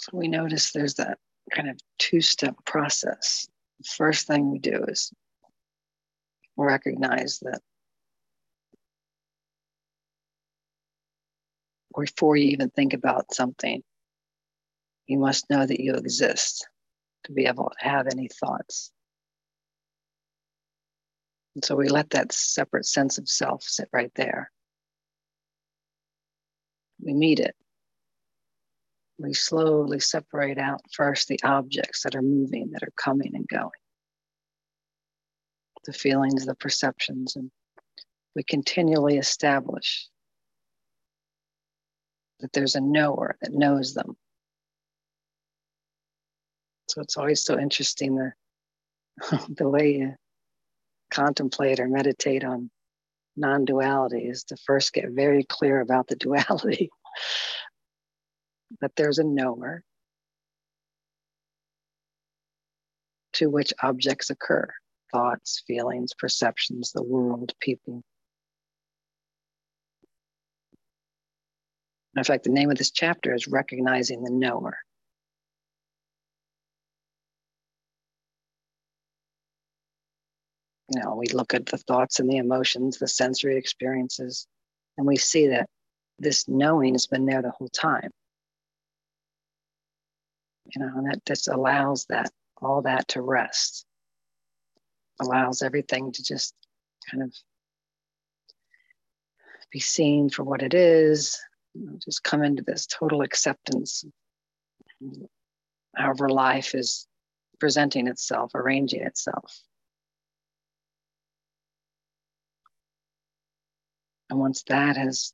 So 0.00 0.16
we 0.16 0.28
notice 0.28 0.72
there's 0.72 0.94
that 0.94 1.18
kind 1.54 1.68
of 1.68 1.78
two 1.98 2.22
step 2.22 2.54
process. 2.64 3.46
The 3.80 3.88
first 3.98 4.26
thing 4.26 4.50
we 4.50 4.58
do 4.58 4.82
is 4.88 5.12
recognize 6.56 7.38
that 7.40 7.60
before 11.94 12.34
you 12.36 12.52
even 12.52 12.70
think 12.70 12.94
about 12.94 13.34
something, 13.34 13.82
you 15.06 15.18
must 15.18 15.50
know 15.50 15.66
that 15.66 15.80
you 15.80 15.92
exist 15.92 16.66
to 17.24 17.32
be 17.32 17.44
able 17.44 17.70
to 17.78 17.86
have 17.86 18.06
any 18.06 18.28
thoughts. 18.28 18.90
And 21.54 21.62
so 21.62 21.76
we 21.76 21.90
let 21.90 22.08
that 22.10 22.32
separate 22.32 22.86
sense 22.86 23.18
of 23.18 23.28
self 23.28 23.64
sit 23.64 23.90
right 23.92 24.12
there. 24.14 24.50
We 27.02 27.12
meet 27.12 27.38
it 27.38 27.54
we 29.20 29.34
slowly 29.34 30.00
separate 30.00 30.58
out 30.58 30.80
first 30.92 31.28
the 31.28 31.40
objects 31.44 32.02
that 32.02 32.14
are 32.14 32.22
moving, 32.22 32.70
that 32.72 32.82
are 32.82 32.92
coming 32.96 33.32
and 33.34 33.46
going, 33.46 33.70
the 35.84 35.92
feelings, 35.92 36.46
the 36.46 36.54
perceptions, 36.54 37.36
and 37.36 37.50
we 38.34 38.42
continually 38.42 39.18
establish 39.18 40.08
that 42.40 42.52
there's 42.52 42.76
a 42.76 42.80
knower 42.80 43.36
that 43.42 43.52
knows 43.52 43.92
them. 43.92 44.16
So 46.88 47.02
it's 47.02 47.18
always 47.18 47.44
so 47.44 47.58
interesting 47.58 48.16
the, 48.16 48.32
the 49.56 49.68
way 49.68 49.96
you 49.96 50.14
contemplate 51.10 51.78
or 51.78 51.88
meditate 51.88 52.44
on 52.44 52.70
non 53.36 53.66
duality 53.66 54.20
is 54.20 54.44
to 54.44 54.56
first 54.64 54.92
get 54.94 55.10
very 55.10 55.44
clear 55.44 55.80
about 55.80 56.08
the 56.08 56.16
duality 56.16 56.88
that 58.80 58.92
there's 58.96 59.18
a 59.18 59.24
knower 59.24 59.82
to 63.34 63.48
which 63.48 63.72
objects 63.82 64.30
occur 64.30 64.68
thoughts, 65.12 65.62
feelings, 65.66 66.12
perceptions, 66.16 66.92
the 66.92 67.02
world, 67.02 67.52
people. 67.60 68.02
In 72.16 72.24
fact, 72.24 72.44
the 72.44 72.50
name 72.50 72.70
of 72.70 72.78
this 72.78 72.90
chapter 72.90 73.34
is 73.34 73.46
Recognizing 73.46 74.22
the 74.22 74.30
Knower. 74.30 74.78
You 80.92 81.02
know, 81.02 81.14
we 81.14 81.26
look 81.28 81.54
at 81.54 81.66
the 81.66 81.78
thoughts 81.78 82.18
and 82.18 82.28
the 82.28 82.38
emotions, 82.38 82.98
the 82.98 83.06
sensory 83.06 83.56
experiences, 83.56 84.46
and 84.98 85.06
we 85.06 85.16
see 85.16 85.48
that 85.48 85.68
this 86.18 86.48
knowing 86.48 86.94
has 86.94 87.06
been 87.06 87.26
there 87.26 87.42
the 87.42 87.52
whole 87.52 87.68
time. 87.68 88.10
You 90.74 90.82
know, 90.82 90.92
and 90.96 91.06
that 91.10 91.24
just 91.26 91.48
allows 91.48 92.06
that, 92.06 92.30
all 92.62 92.82
that 92.82 93.08
to 93.08 93.22
rest, 93.22 93.84
allows 95.20 95.62
everything 95.62 96.12
to 96.12 96.22
just 96.22 96.54
kind 97.10 97.22
of 97.22 97.34
be 99.72 99.80
seen 99.80 100.30
for 100.30 100.44
what 100.44 100.62
it 100.62 100.74
is, 100.74 101.40
just 102.04 102.22
come 102.22 102.42
into 102.44 102.62
this 102.62 102.86
total 102.86 103.22
acceptance. 103.22 104.04
However, 105.96 106.28
life 106.28 106.74
is 106.74 107.06
presenting 107.58 108.06
itself, 108.06 108.54
arranging 108.54 109.02
itself. 109.02 109.60
And 114.28 114.38
once 114.38 114.62
that 114.68 114.96
has 114.96 115.32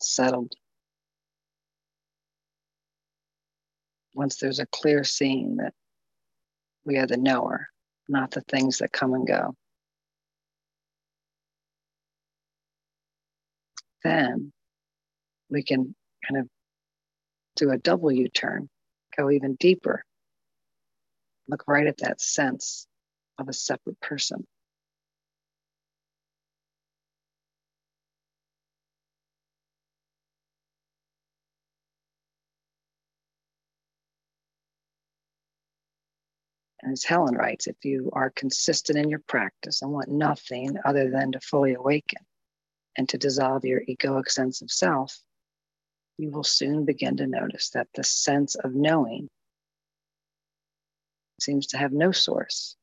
settled, 0.00 0.54
once 4.18 4.36
there's 4.36 4.58
a 4.58 4.66
clear 4.66 5.04
seeing 5.04 5.56
that 5.58 5.72
we 6.84 6.98
are 6.98 7.06
the 7.06 7.16
knower, 7.16 7.68
not 8.08 8.32
the 8.32 8.40
things 8.40 8.78
that 8.78 8.90
come 8.90 9.14
and 9.14 9.28
go. 9.28 9.54
Then 14.02 14.52
we 15.48 15.62
can 15.62 15.94
kind 16.26 16.40
of 16.40 16.48
do 17.54 17.70
a 17.70 17.78
double 17.78 18.10
U 18.10 18.28
turn, 18.28 18.68
go 19.16 19.30
even 19.30 19.54
deeper, 19.54 20.02
look 21.46 21.62
right 21.68 21.86
at 21.86 21.98
that 21.98 22.20
sense 22.20 22.88
of 23.38 23.48
a 23.48 23.52
separate 23.52 24.00
person. 24.00 24.44
As 36.82 37.04
Helen 37.04 37.34
writes, 37.34 37.66
if 37.66 37.76
you 37.84 38.10
are 38.12 38.30
consistent 38.30 38.98
in 38.98 39.08
your 39.08 39.22
practice 39.26 39.82
and 39.82 39.90
want 39.90 40.08
nothing 40.08 40.76
other 40.84 41.10
than 41.10 41.32
to 41.32 41.40
fully 41.40 41.74
awaken 41.74 42.20
and 42.96 43.08
to 43.08 43.18
dissolve 43.18 43.64
your 43.64 43.82
egoic 43.88 44.28
sense 44.28 44.62
of 44.62 44.70
self, 44.70 45.18
you 46.18 46.30
will 46.30 46.44
soon 46.44 46.84
begin 46.84 47.16
to 47.16 47.26
notice 47.26 47.70
that 47.70 47.88
the 47.94 48.04
sense 48.04 48.54
of 48.54 48.74
knowing 48.74 49.28
seems 51.40 51.68
to 51.68 51.78
have 51.78 51.92
no 51.92 52.12
source. 52.12 52.76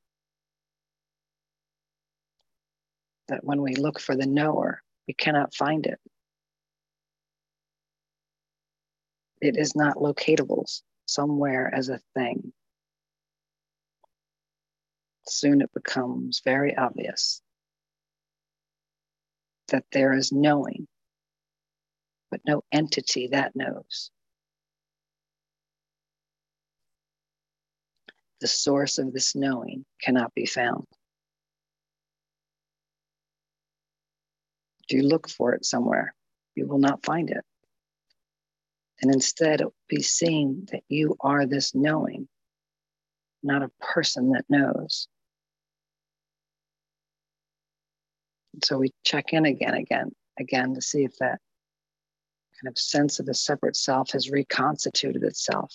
That 3.28 3.44
when 3.44 3.62
we 3.62 3.76
look 3.76 4.00
for 4.00 4.16
the 4.16 4.26
knower, 4.26 4.82
we 5.08 5.14
cannot 5.14 5.54
find 5.54 5.86
it. 5.86 6.00
It 9.42 9.58
is 9.58 9.76
not 9.76 9.98
locatable 9.98 10.66
somewhere 11.06 11.70
as 11.74 11.90
a 11.90 12.00
thing. 12.14 12.54
Soon 15.28 15.62
it 15.62 15.74
becomes 15.74 16.42
very 16.44 16.76
obvious 16.76 17.42
that 19.70 19.86
there 19.92 20.14
is 20.14 20.32
knowing 20.32 20.88
but 22.36 22.42
no 22.46 22.64
entity 22.72 23.30
that 23.32 23.56
knows. 23.56 24.12
The 28.42 28.48
source 28.48 28.98
of 28.98 29.14
this 29.14 29.36
knowing 29.36 29.86
cannot 30.02 30.34
be 30.34 30.46
found. 30.46 30.86
If 34.88 34.98
you 34.98 35.04
look 35.04 35.30
for 35.30 35.54
it 35.54 35.66
somewhere, 35.66 36.14
you 36.56 36.68
will 36.68 36.78
not 36.78 37.06
find 37.06 37.30
it. 37.30 37.44
And 39.02 39.14
instead, 39.14 39.62
it 39.62 39.66
will 39.66 39.74
be 39.88 40.02
seen 40.02 40.68
that 40.72 40.84
you 40.90 41.16
are 41.22 41.46
this 41.46 41.74
knowing, 41.74 42.28
not 43.42 43.64
a 43.64 43.72
person 43.80 44.32
that 44.32 44.46
knows. 44.50 45.08
So 48.64 48.78
we 48.78 48.92
check 49.04 49.34
in 49.34 49.46
again, 49.46 49.74
again, 49.74 50.12
again 50.40 50.76
to 50.76 50.82
see 50.82 51.04
if 51.04 51.18
that 51.18 51.40
kind 52.62 52.68
of 52.68 52.78
sense 52.78 53.20
of 53.20 53.28
a 53.28 53.34
separate 53.34 53.76
self 53.76 54.12
has 54.12 54.30
reconstituted 54.30 55.24
itself 55.24 55.74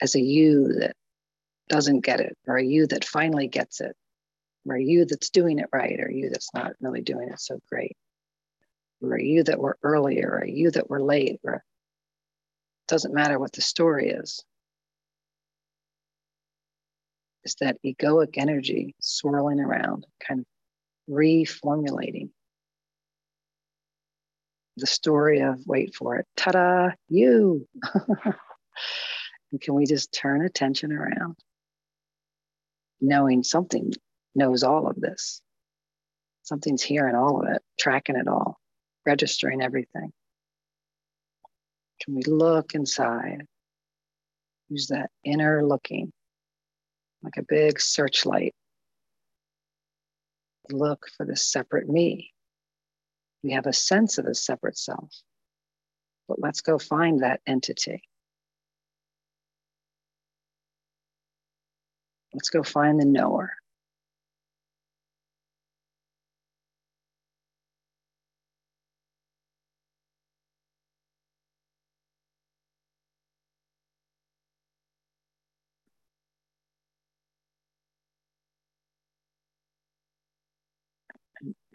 as 0.00 0.14
a 0.14 0.20
you 0.20 0.72
that 0.80 0.96
doesn't 1.68 2.00
get 2.00 2.20
it, 2.20 2.36
or 2.46 2.56
a 2.56 2.64
you 2.64 2.86
that 2.88 3.04
finally 3.04 3.46
gets 3.46 3.80
it, 3.80 3.94
or 4.66 4.76
a 4.76 4.82
you 4.82 5.04
that's 5.04 5.30
doing 5.30 5.58
it 5.58 5.68
right, 5.72 6.00
or 6.00 6.10
you 6.10 6.30
that's 6.30 6.52
not 6.54 6.72
really 6.80 7.02
doing 7.02 7.28
it 7.28 7.40
so 7.40 7.60
great, 7.70 7.96
or 9.00 9.14
a 9.14 9.22
you 9.22 9.44
that 9.44 9.60
were 9.60 9.78
earlier, 9.82 10.30
or 10.30 10.38
a 10.38 10.50
you 10.50 10.70
that 10.70 10.90
were 10.90 11.02
late, 11.02 11.40
or 11.44 11.62
doesn't 12.88 13.14
matter 13.14 13.38
what 13.38 13.52
the 13.52 13.62
story 13.62 14.10
is. 14.10 14.44
Is 17.44 17.56
that 17.60 17.78
egoic 17.84 18.34
energy 18.36 18.94
swirling 19.00 19.60
around, 19.60 20.06
kind 20.26 20.40
of 20.40 20.46
reformulating 21.12 22.30
the 24.76 24.86
story 24.86 25.40
of 25.40 25.66
wait 25.66 25.94
for 25.94 26.16
it, 26.16 26.26
ta 26.36 26.52
da, 26.52 26.90
you. 27.08 27.68
and 29.52 29.60
can 29.60 29.74
we 29.74 29.84
just 29.84 30.12
turn 30.12 30.44
attention 30.44 30.92
around? 30.92 31.36
Knowing 33.00 33.42
something 33.42 33.92
knows 34.34 34.62
all 34.62 34.86
of 34.86 35.00
this. 35.00 35.42
Something's 36.42 36.82
here 36.82 37.02
hearing 37.02 37.14
all 37.14 37.42
of 37.42 37.54
it, 37.54 37.62
tracking 37.78 38.16
it 38.16 38.28
all, 38.28 38.58
registering 39.06 39.62
everything. 39.62 40.12
Can 42.02 42.14
we 42.14 42.22
look 42.22 42.74
inside? 42.74 43.46
Use 44.68 44.88
that 44.88 45.10
inner 45.24 45.64
looking, 45.64 46.12
like 47.22 47.36
a 47.36 47.44
big 47.44 47.80
searchlight. 47.80 48.54
Look 50.72 51.06
for 51.16 51.24
the 51.26 51.36
separate 51.36 51.88
me 51.88 52.32
we 53.42 53.52
have 53.52 53.66
a 53.66 53.72
sense 53.72 54.18
of 54.18 54.26
a 54.26 54.34
separate 54.34 54.78
self. 54.78 55.10
But 56.28 56.38
let's 56.40 56.60
go 56.60 56.78
find 56.78 57.22
that 57.22 57.40
entity. 57.46 58.02
Let's 62.32 62.50
go 62.50 62.62
find 62.62 63.00
the 63.00 63.04
knower. 63.04 63.52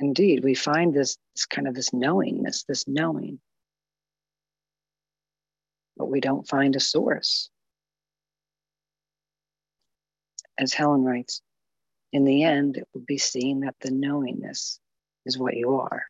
Indeed, 0.08 0.42
we 0.42 0.56
find 0.56 0.94
this, 0.94 1.18
this 1.36 1.46
kind 1.46 1.68
of 1.68 1.76
this 1.76 1.92
knowingness, 1.94 2.64
this 2.64 2.88
knowing. 2.88 3.40
But 5.98 6.10
we 6.10 6.22
don't 6.22 6.48
find 6.48 6.76
a 6.76 6.80
source. 6.80 7.50
As 10.58 10.74
Helen 10.74 11.04
writes, 11.04 11.42
in 12.14 12.24
the 12.24 12.44
end, 12.44 12.78
it 12.78 12.88
will 12.94 13.04
be 13.06 13.18
seen 13.18 13.60
that 13.62 13.76
the 13.82 13.92
knowingness 13.92 14.80
is 15.26 15.38
what 15.38 15.58
you 15.58 15.76
are. 15.76 16.06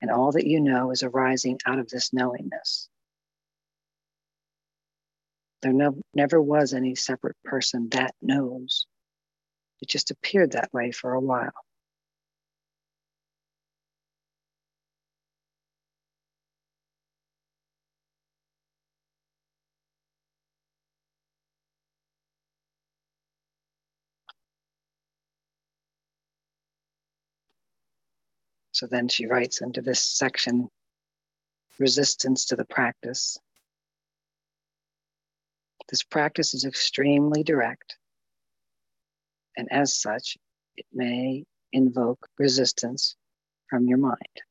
And 0.00 0.10
all 0.10 0.32
that 0.32 0.46
you 0.46 0.60
know 0.60 0.92
is 0.92 1.02
arising 1.02 1.58
out 1.66 1.80
of 1.80 1.88
this 1.88 2.12
knowingness. 2.12 2.88
There 5.62 5.72
no, 5.72 6.00
never 6.14 6.40
was 6.40 6.74
any 6.74 6.94
separate 6.94 7.36
person 7.44 7.88
that 7.90 8.14
knows. 8.22 8.86
It 9.80 9.88
just 9.88 10.12
appeared 10.12 10.52
that 10.52 10.72
way 10.72 10.92
for 10.92 11.14
a 11.14 11.20
while. 11.20 11.52
So 28.74 28.88
then 28.88 29.06
she 29.06 29.26
writes 29.26 29.60
into 29.60 29.80
this 29.80 30.00
section 30.00 30.68
resistance 31.78 32.46
to 32.46 32.56
the 32.56 32.64
practice. 32.64 33.38
This 35.88 36.02
practice 36.02 36.54
is 36.54 36.64
extremely 36.64 37.44
direct, 37.44 37.96
and 39.56 39.68
as 39.70 39.94
such, 39.94 40.36
it 40.76 40.86
may 40.92 41.44
invoke 41.72 42.26
resistance 42.36 43.14
from 43.70 43.86
your 43.86 43.98
mind. 43.98 44.42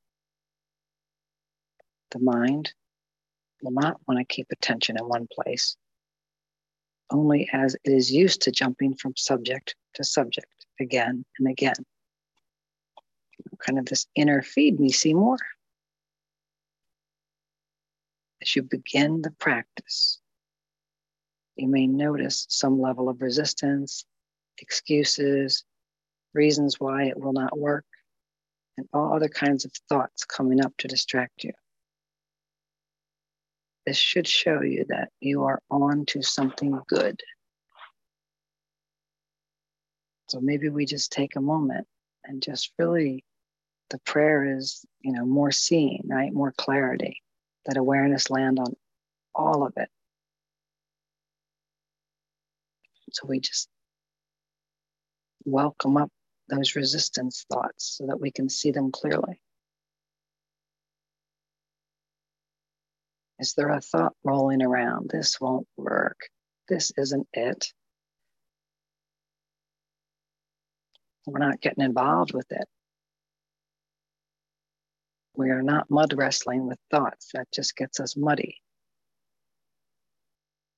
The 2.12 2.20
mind 2.20 2.74
will 3.62 3.72
not 3.72 4.00
want 4.08 4.20
to 4.20 4.36
keep 4.36 4.48
attention 4.54 4.98
in 4.98 5.06
one 5.06 5.28
place, 5.30 5.76
only 7.12 7.50
as 7.52 7.76
it 7.84 7.92
is 7.92 8.10
used 8.10 8.44
to 8.44 8.52
jumping 8.52 8.96
from 8.96 9.18
subject 9.18 9.76
to 9.96 10.06
subject 10.06 10.66
again 10.80 11.26
and 11.40 11.50
again. 11.50 11.76
Kind 13.60 13.80
of 13.80 13.86
this 13.86 14.08
inner 14.16 14.42
feed 14.42 14.80
me 14.80 14.92
see 14.92 15.14
more. 15.14 15.38
As 18.42 18.56
you 18.56 18.64
begin 18.64 19.22
the 19.22 19.32
practice, 19.32 20.20
you 21.56 21.68
may 21.68 21.88
notice 21.88 22.46
some 22.50 22.82
level 22.82 23.10
of 23.10 23.22
resistance, 23.22 24.06
excuses, 24.58 25.64
reasons 26.34 26.80
why 26.80 27.06
it 27.06 27.18
will 27.18 27.34
not 27.34 27.58
work, 27.58 27.86
and 28.78 28.88
all 28.92 29.14
other 29.14 29.30
kinds 29.30 29.66
of 29.66 29.72
thoughts 29.88 30.26
coming 30.26 30.64
up 30.64 30.74
to 30.80 30.88
distract 30.88 31.44
you. 31.44 31.54
This 33.86 33.98
should 33.98 34.28
show 34.28 34.62
you 34.62 34.86
that 34.90 35.10
you 35.20 35.44
are 35.44 35.62
on 35.70 36.06
to 36.08 36.22
something 36.22 36.80
good. 36.88 37.22
So 40.30 40.40
maybe 40.42 40.70
we 40.70 40.86
just 40.86 41.12
take 41.12 41.36
a 41.36 41.42
moment 41.42 41.88
and 42.26 42.42
just 42.42 42.72
really, 42.78 43.24
the 43.90 44.00
prayer 44.00 44.58
is, 44.58 44.86
you 45.02 45.12
know, 45.14 45.26
more 45.26 45.52
seeing, 45.52 46.04
right? 46.06 46.34
More 46.34 46.54
clarity, 46.58 47.22
that 47.66 47.78
awareness 47.78 48.30
land 48.30 48.60
on 48.60 48.74
all 49.36 49.66
of 49.66 49.74
it. 49.78 49.90
So 53.12 53.28
we 53.28 53.40
just 53.40 53.70
welcome 55.46 55.98
up 55.98 56.10
those 56.50 56.76
resistance 56.76 57.46
thoughts 57.52 57.98
so 57.98 58.08
that 58.08 58.20
we 58.20 58.32
can 58.32 58.50
see 58.50 58.72
them 58.72 58.92
clearly. 58.92 59.40
Is 63.40 63.54
there 63.56 63.70
a 63.70 63.82
thought 63.82 64.14
rolling 64.24 64.62
around? 64.62 65.10
This 65.10 65.40
won't 65.40 65.68
work. 65.78 66.18
This 66.70 66.92
isn't 66.98 67.28
it. 67.34 67.74
We're 71.26 71.40
not 71.40 71.62
getting 71.62 71.84
involved 71.84 72.34
with 72.34 72.52
it. 72.52 72.68
We 75.36 75.50
are 75.50 75.64
not 75.64 75.90
mud 75.90 76.14
wrestling 76.14 76.68
with 76.68 76.80
thoughts. 76.92 77.30
That 77.34 77.48
just 77.52 77.76
gets 77.76 78.00
us 78.00 78.16
muddy. 78.16 78.62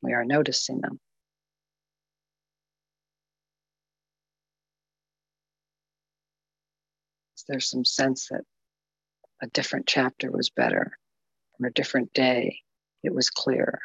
We 0.02 0.14
are 0.14 0.24
noticing 0.24 0.82
them. 0.82 1.00
there's 7.48 7.70
some 7.70 7.86
sense 7.86 8.30
that 8.30 8.44
a 9.42 9.48
different 9.48 9.88
chapter 9.88 10.32
was 10.32 10.50
better 10.50 10.98
or 11.60 11.68
a 11.68 11.74
different 11.74 12.14
day 12.14 12.62
it 13.04 13.14
was 13.14 13.30
clearer. 13.30 13.80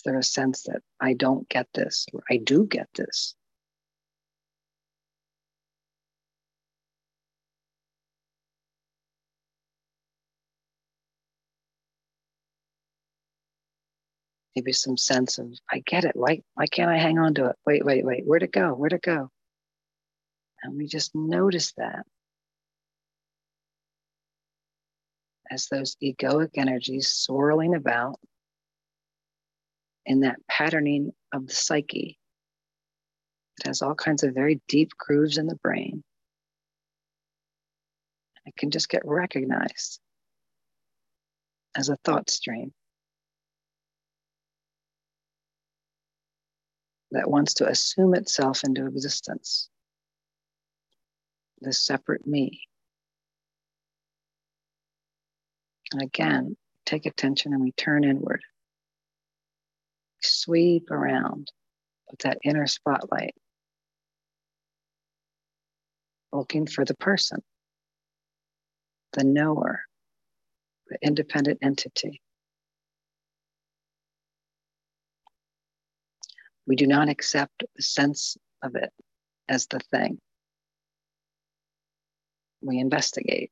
Is 0.00 0.04
there 0.04 0.18
a 0.18 0.22
sense 0.22 0.62
that 0.62 0.80
I 0.98 1.12
don't 1.12 1.46
get 1.50 1.68
this 1.74 2.06
or 2.14 2.22
I 2.30 2.38
do 2.38 2.64
get 2.64 2.88
this? 2.94 3.34
maybe 14.56 14.72
some 14.72 14.96
sense 14.96 15.38
of 15.38 15.52
I 15.70 15.80
get 15.80 16.04
it. 16.06 16.12
Why 16.16 16.40
why 16.54 16.66
can't 16.66 16.90
I 16.90 16.96
hang 16.96 17.18
on 17.18 17.34
to 17.34 17.50
it? 17.50 17.56
Wait, 17.66 17.84
wait, 17.84 18.06
wait. 18.06 18.24
Where'd 18.24 18.42
it 18.42 18.52
go? 18.52 18.72
Where'd 18.72 18.94
it 18.94 19.02
go? 19.02 19.28
And 20.62 20.78
we 20.78 20.86
just 20.86 21.14
notice 21.14 21.72
that 21.76 22.06
as 25.50 25.66
those 25.66 25.96
egoic 26.02 26.52
energies 26.56 27.10
swirling 27.10 27.74
about 27.74 28.18
in 30.10 30.20
that 30.20 30.44
patterning 30.48 31.12
of 31.32 31.46
the 31.46 31.54
psyche. 31.54 32.18
It 33.60 33.68
has 33.68 33.80
all 33.80 33.94
kinds 33.94 34.24
of 34.24 34.34
very 34.34 34.60
deep 34.66 34.90
grooves 34.98 35.38
in 35.38 35.46
the 35.46 35.54
brain. 35.54 36.02
It 38.44 38.56
can 38.56 38.72
just 38.72 38.88
get 38.88 39.02
recognized 39.04 40.00
as 41.76 41.90
a 41.90 41.96
thought 42.04 42.28
stream. 42.28 42.72
that 47.12 47.28
wants 47.28 47.54
to 47.54 47.68
assume 47.68 48.14
itself 48.14 48.62
into 48.62 48.86
existence. 48.86 49.68
The 51.60 51.72
separate 51.72 52.24
me. 52.24 52.60
And 55.92 56.02
again, 56.02 56.56
take 56.86 57.06
attention 57.06 57.52
and 57.52 57.64
we 57.64 57.72
turn 57.72 58.04
inward. 58.04 58.42
Sweep 60.22 60.90
around 60.90 61.50
with 62.10 62.20
that 62.20 62.38
inner 62.44 62.66
spotlight, 62.66 63.34
looking 66.32 66.66
for 66.66 66.84
the 66.84 66.94
person, 66.94 67.42
the 69.12 69.24
knower, 69.24 69.82
the 70.88 70.98
independent 71.02 71.58
entity. 71.62 72.20
We 76.66 76.76
do 76.76 76.86
not 76.86 77.08
accept 77.08 77.64
the 77.74 77.82
sense 77.82 78.36
of 78.62 78.76
it 78.76 78.92
as 79.48 79.66
the 79.66 79.80
thing. 79.90 80.20
We 82.60 82.78
investigate. 82.78 83.50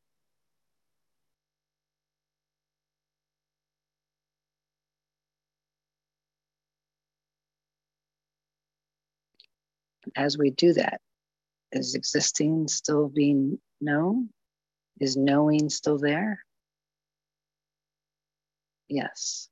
As 10.16 10.38
we 10.38 10.50
do 10.50 10.72
that, 10.74 11.00
is 11.72 11.94
existing 11.94 12.68
still 12.68 13.08
being 13.08 13.58
known? 13.80 14.30
Is 15.00 15.16
knowing 15.16 15.68
still 15.68 15.98
there? 15.98 16.44
Yes. 18.88 19.48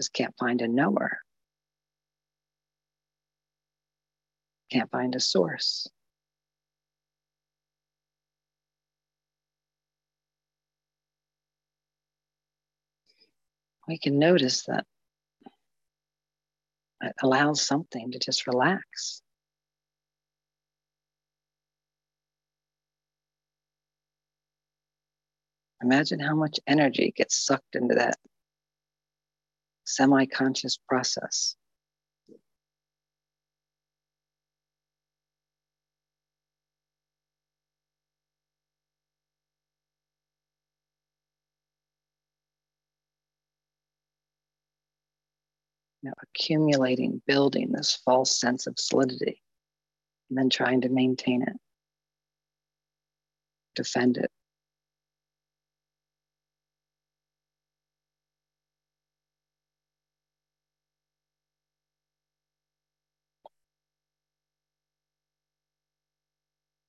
just 0.00 0.14
can't 0.14 0.34
find 0.38 0.62
a 0.62 0.68
knower. 0.68 1.18
Can't 4.72 4.90
find 4.90 5.14
a 5.14 5.20
source. 5.20 5.86
We 13.86 13.98
can 13.98 14.18
notice 14.18 14.64
that 14.68 14.86
allows 17.22 17.62
something 17.62 18.12
to 18.12 18.18
just 18.18 18.46
relax. 18.46 19.22
Imagine 25.82 26.20
how 26.20 26.34
much 26.34 26.60
energy 26.66 27.12
gets 27.16 27.36
sucked 27.36 27.74
into 27.74 27.94
that 27.94 28.18
semi 29.84 30.26
conscious 30.26 30.78
process. 30.88 31.56
You 46.02 46.08
know, 46.08 46.14
accumulating, 46.22 47.20
building 47.26 47.72
this 47.72 47.94
false 48.04 48.38
sense 48.38 48.66
of 48.66 48.78
solidity, 48.78 49.42
and 50.30 50.38
then 50.38 50.48
trying 50.48 50.82
to 50.82 50.88
maintain 50.88 51.42
it, 51.42 51.56
defend 53.74 54.16
it. 54.16 54.30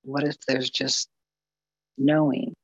What 0.03 0.23
if 0.23 0.37
there's 0.47 0.69
just 0.69 1.09
knowing? 1.97 2.55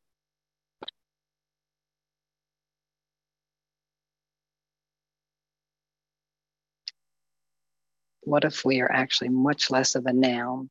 What 8.27 8.43
if 8.43 8.65
we 8.65 8.81
are 8.81 8.91
actually 8.91 9.29
much 9.29 9.71
less 9.71 9.95
of 9.95 10.05
a 10.05 10.11
noun 10.11 10.69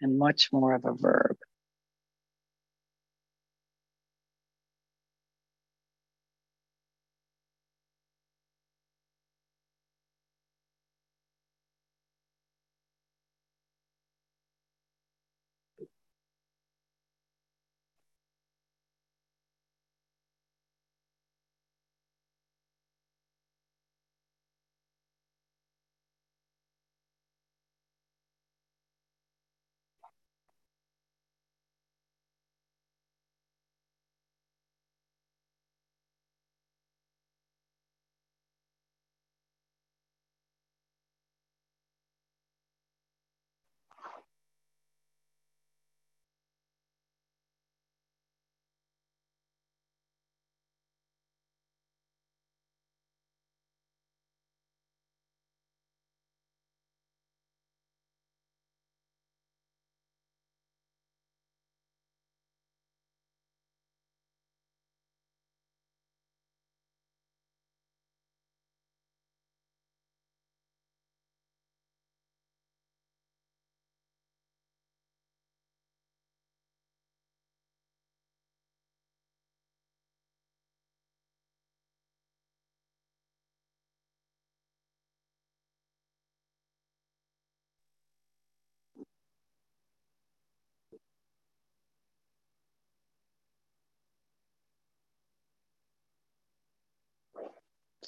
and 0.00 0.16
much 0.16 0.50
more 0.52 0.74
of 0.74 0.84
a 0.84 0.94
verb? 0.94 1.36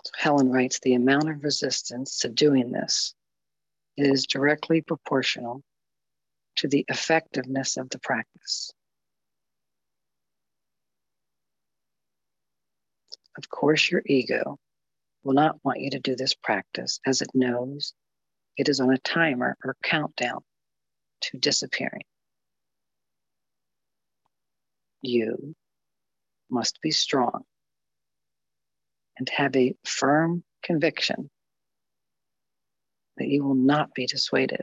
So 0.04 0.12
Helen 0.16 0.50
writes 0.50 0.80
the 0.80 0.94
amount 0.94 1.28
of 1.28 1.44
resistance 1.44 2.20
to 2.20 2.28
doing 2.28 2.72
this 2.72 3.14
is 3.96 4.26
directly 4.26 4.80
proportional 4.80 5.62
to 6.56 6.68
the 6.68 6.84
effectiveness 6.88 7.76
of 7.76 7.90
the 7.90 7.98
practice. 7.98 8.72
Of 13.36 13.48
course, 13.48 13.90
your 13.90 14.02
ego 14.06 14.58
will 15.22 15.34
not 15.34 15.62
want 15.64 15.80
you 15.80 15.90
to 15.90 16.00
do 16.00 16.16
this 16.16 16.34
practice 16.34 16.98
as 17.06 17.22
it 17.22 17.30
knows 17.34 17.94
it 18.56 18.68
is 18.68 18.80
on 18.80 18.92
a 18.92 18.98
timer 18.98 19.56
or 19.64 19.76
countdown 19.82 20.40
to 21.22 21.38
disappearing. 21.38 22.04
You 25.02 25.54
must 26.50 26.80
be 26.82 26.90
strong 26.90 27.44
and 29.20 29.28
have 29.28 29.54
a 29.54 29.74
firm 29.84 30.42
conviction 30.62 31.30
that 33.18 33.28
you 33.28 33.44
will 33.44 33.54
not 33.54 33.92
be 33.94 34.06
dissuaded. 34.06 34.62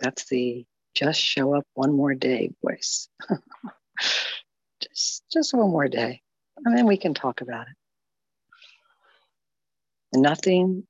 That's 0.00 0.28
the 0.28 0.66
just 0.94 1.20
show 1.20 1.54
up 1.54 1.66
one 1.72 1.96
more 1.96 2.14
day 2.14 2.50
voice. 2.62 3.08
just 4.80 5.24
just 5.32 5.54
one 5.54 5.70
more 5.70 5.88
day. 5.88 6.20
And 6.64 6.76
then 6.76 6.86
we 6.86 6.98
can 6.98 7.14
talk 7.14 7.40
about 7.40 7.66
it. 7.68 7.76
Nothing 10.18 10.86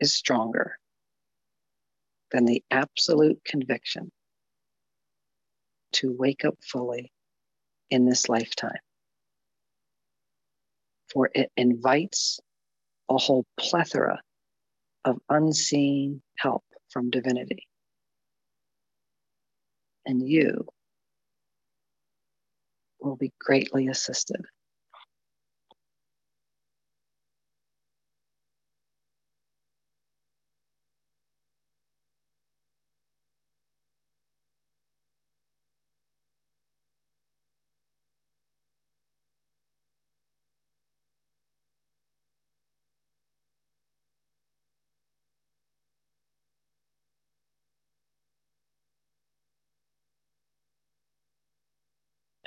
is 0.00 0.14
stronger 0.14 0.78
than 2.30 2.44
the 2.44 2.62
absolute 2.70 3.42
conviction 3.44 4.12
to 5.92 6.14
wake 6.16 6.44
up 6.44 6.56
fully 6.62 7.12
in 7.90 8.04
this 8.04 8.28
lifetime. 8.28 8.80
For 11.12 11.30
it 11.34 11.50
invites 11.56 12.40
a 13.08 13.16
whole 13.16 13.46
plethora 13.58 14.20
of 15.04 15.18
unseen 15.28 16.22
help 16.36 16.64
from 16.90 17.10
divinity. 17.10 17.66
And 20.04 20.26
you 20.26 20.66
will 23.00 23.16
be 23.16 23.32
greatly 23.40 23.88
assisted. 23.88 24.44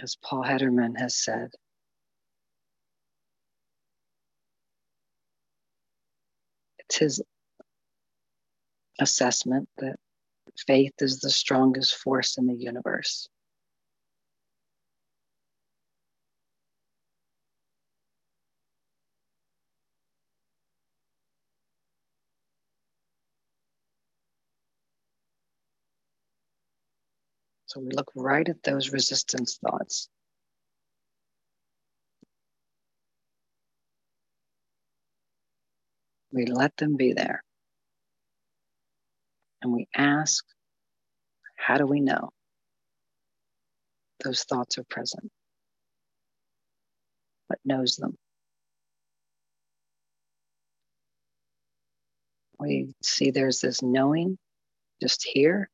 As 0.01 0.15
Paul 0.15 0.43
Hedderman 0.43 0.97
has 0.99 1.15
said. 1.15 1.51
It's 6.79 6.97
his 6.97 7.21
assessment 8.99 9.69
that 9.77 9.97
faith 10.65 10.93
is 10.99 11.19
the 11.19 11.29
strongest 11.29 11.95
force 11.95 12.37
in 12.37 12.47
the 12.47 12.55
universe. 12.55 13.27
So 27.72 27.80
we 27.80 27.91
look 27.91 28.11
right 28.15 28.49
at 28.49 28.61
those 28.63 28.91
resistance 28.91 29.57
thoughts. 29.63 30.09
We 36.34 36.47
let 36.47 36.76
them 36.76 36.97
be 36.97 37.13
there. 37.13 37.41
And 39.61 39.72
we 39.72 39.88
ask, 39.95 40.43
how 41.55 41.78
do 41.78 41.86
we 41.86 42.01
know 42.01 42.32
those 44.26 44.43
thoughts 44.43 44.78
are 44.78 44.84
present? 44.89 45.32
What 47.47 47.59
knows 47.63 47.95
them? 47.95 48.17
We 52.59 52.93
see 53.01 53.32
there's 53.32 53.61
this 53.61 53.82
knowing 53.82 54.38
just 55.01 55.24
here 55.24 55.69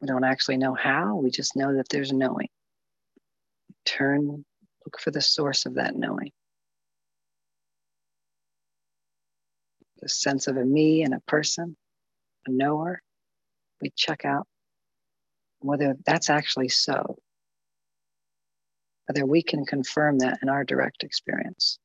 we 0.00 0.06
don't 0.06 0.24
actually 0.24 0.56
know 0.56 0.74
how, 0.74 1.16
we 1.16 1.30
just 1.30 1.56
know 1.56 1.76
that 1.76 1.88
there's 1.88 2.12
knowing. 2.12 2.48
Turn, 3.84 4.44
look 4.84 5.00
for 5.00 5.10
the 5.10 5.20
source 5.20 5.66
of 5.66 5.74
that 5.74 5.96
knowing. 5.96 6.30
The 10.00 10.08
sense 10.08 10.46
of 10.46 10.56
a 10.56 10.64
me 10.64 11.02
and 11.02 11.14
a 11.14 11.20
person, 11.26 11.76
a 12.46 12.50
knower. 12.50 13.02
We 13.80 13.90
check 13.96 14.24
out 14.24 14.46
whether 15.60 15.96
that's 16.06 16.30
actually 16.30 16.68
so, 16.68 17.18
whether 19.06 19.26
we 19.26 19.42
can 19.42 19.64
confirm 19.64 20.18
that 20.18 20.38
in 20.42 20.48
our 20.48 20.64
direct 20.64 21.02
experience. 21.02 21.78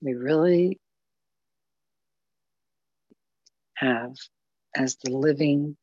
We 0.00 0.14
really 0.14 0.78
have 3.76 4.12
as 4.76 4.96
the 5.02 5.10
living 5.10 5.76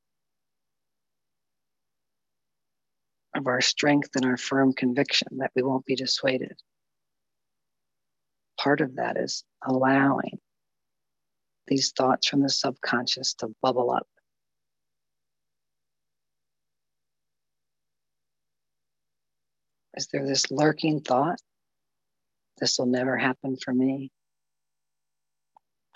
of 3.36 3.48
our 3.48 3.62
strength 3.62 4.10
and 4.16 4.26
our 4.26 4.38
firm 4.38 4.74
conviction 4.74 5.28
that 5.38 5.52
we 5.56 5.64
won't 5.64 5.86
be 5.86 5.96
dissuaded. 5.96 6.54
Part 8.60 8.82
of 8.82 8.96
that 8.96 9.18
is 9.18 9.44
allowing 9.66 10.40
these 11.68 11.92
thoughts 11.92 12.28
from 12.28 12.42
the 12.42 12.50
subconscious 12.50 13.34
to 13.36 13.54
bubble 13.62 13.92
up. 13.92 14.08
Is 19.96 20.08
there 20.12 20.26
this 20.26 20.50
lurking 20.52 21.02
thought 21.02 21.40
this 22.64 22.80
will 22.80 22.86
never 22.86 23.18
happen 23.18 23.58
for 23.58 23.74
me. 23.74 24.10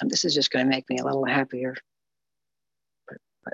And 0.02 0.12
this 0.12 0.26
is 0.26 0.34
just 0.34 0.52
going 0.52 0.66
to 0.66 0.70
make 0.70 0.90
me 0.90 0.98
a 0.98 1.06
little 1.06 1.24
happier. 1.24 1.76
But, 3.08 3.20
but 3.46 3.54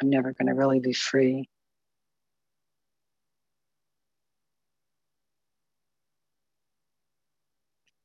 I'm 0.00 0.08
never 0.08 0.32
going 0.32 0.46
to 0.46 0.54
really 0.54 0.80
be 0.80 0.94
free. 0.94 1.50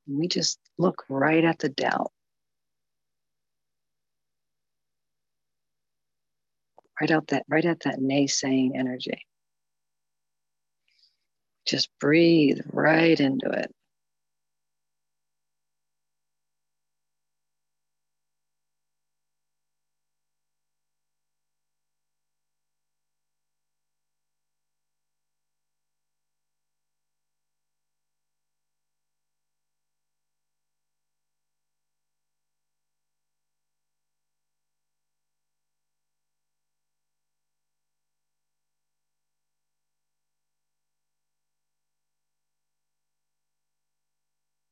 we 0.07 0.27
just 0.27 0.59
look 0.77 1.05
right 1.07 1.45
at 1.45 1.59
the 1.59 1.69
doubt. 1.69 2.11
Right 6.99 7.11
out 7.11 7.27
that 7.27 7.45
right 7.47 7.63
at 7.63 7.79
that 7.85 7.99
naysaying 7.99 8.71
energy. 8.77 9.25
Just 11.65 11.89
breathe 11.99 12.59
right 12.71 13.19
into 13.19 13.49
it. 13.51 13.71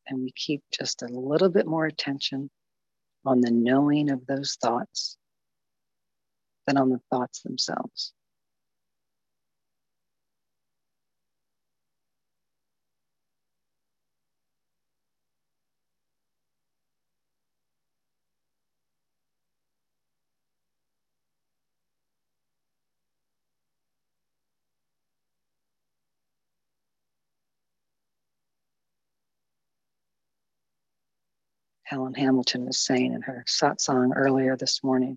And 0.07 0.21
we 0.21 0.31
keep 0.35 0.63
just 0.71 1.01
a 1.01 1.07
little 1.07 1.49
bit 1.49 1.67
more 1.67 1.85
attention 1.85 2.49
on 3.25 3.41
the 3.41 3.51
knowing 3.51 4.09
of 4.09 4.25
those 4.25 4.57
thoughts 4.61 5.17
than 6.67 6.77
on 6.77 6.89
the 6.89 6.99
thoughts 7.09 7.41
themselves. 7.41 8.13
Helen 31.93 32.15
Hamilton 32.15 32.65
was 32.65 32.79
saying 32.79 33.13
in 33.13 33.21
her 33.21 33.45
satsang 33.47 34.13
earlier 34.15 34.57
this 34.57 34.83
morning. 34.83 35.15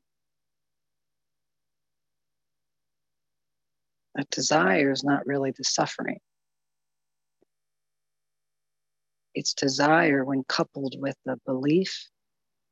That 4.14 4.28
desire 4.28 4.92
is 4.92 5.02
not 5.02 5.26
really 5.26 5.52
the 5.52 5.64
suffering. 5.64 6.18
It's 9.34 9.54
desire 9.54 10.22
when 10.22 10.44
coupled 10.44 10.96
with 10.98 11.16
the 11.24 11.38
belief 11.46 12.10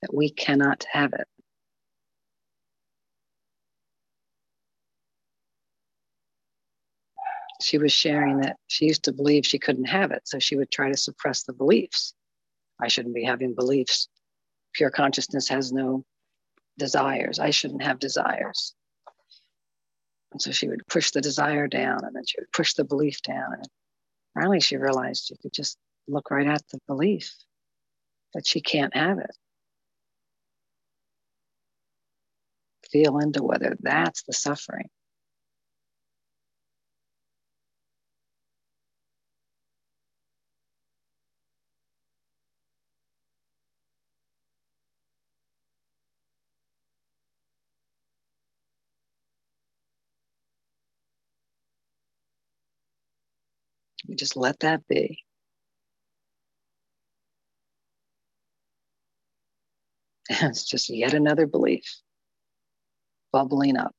that 0.02 0.12
we 0.12 0.28
cannot 0.28 0.84
have 0.92 1.14
it. 1.14 1.26
She 7.62 7.78
was 7.78 7.90
sharing 7.90 8.40
that 8.40 8.56
she 8.66 8.84
used 8.84 9.04
to 9.04 9.14
believe 9.14 9.46
she 9.46 9.58
couldn't 9.58 9.86
have 9.86 10.10
it, 10.10 10.28
so 10.28 10.38
she 10.38 10.56
would 10.56 10.70
try 10.70 10.90
to 10.90 10.96
suppress 10.98 11.44
the 11.44 11.54
beliefs. 11.54 12.12
I 12.80 12.88
shouldn't 12.88 13.14
be 13.14 13.24
having 13.24 13.54
beliefs. 13.54 14.08
Pure 14.74 14.90
consciousness 14.90 15.48
has 15.48 15.72
no 15.72 16.04
desires. 16.78 17.38
I 17.38 17.50
shouldn't 17.50 17.82
have 17.82 17.98
desires. 17.98 18.74
And 20.32 20.42
so 20.42 20.50
she 20.50 20.68
would 20.68 20.86
push 20.88 21.12
the 21.12 21.20
desire 21.20 21.68
down 21.68 22.04
and 22.04 22.14
then 22.14 22.24
she 22.26 22.40
would 22.40 22.50
push 22.52 22.74
the 22.74 22.84
belief 22.84 23.22
down. 23.22 23.54
And 23.54 23.68
finally 24.34 24.60
she 24.60 24.76
realized 24.76 25.26
she 25.28 25.36
could 25.36 25.52
just 25.52 25.78
look 26.08 26.30
right 26.30 26.46
at 26.46 26.62
the 26.72 26.78
belief 26.88 27.32
that 28.34 28.46
she 28.46 28.60
can't 28.60 28.94
have 28.96 29.18
it. 29.18 29.36
Feel 32.90 33.18
into 33.18 33.42
whether 33.42 33.76
that's 33.80 34.24
the 34.24 34.32
suffering. 34.32 34.88
Just 54.14 54.36
let 54.36 54.60
that 54.60 54.86
be. 54.88 55.18
And 60.28 60.50
it's 60.50 60.64
just 60.64 60.88
yet 60.90 61.14
another 61.14 61.46
belief 61.46 62.00
bubbling 63.32 63.76
up 63.76 63.94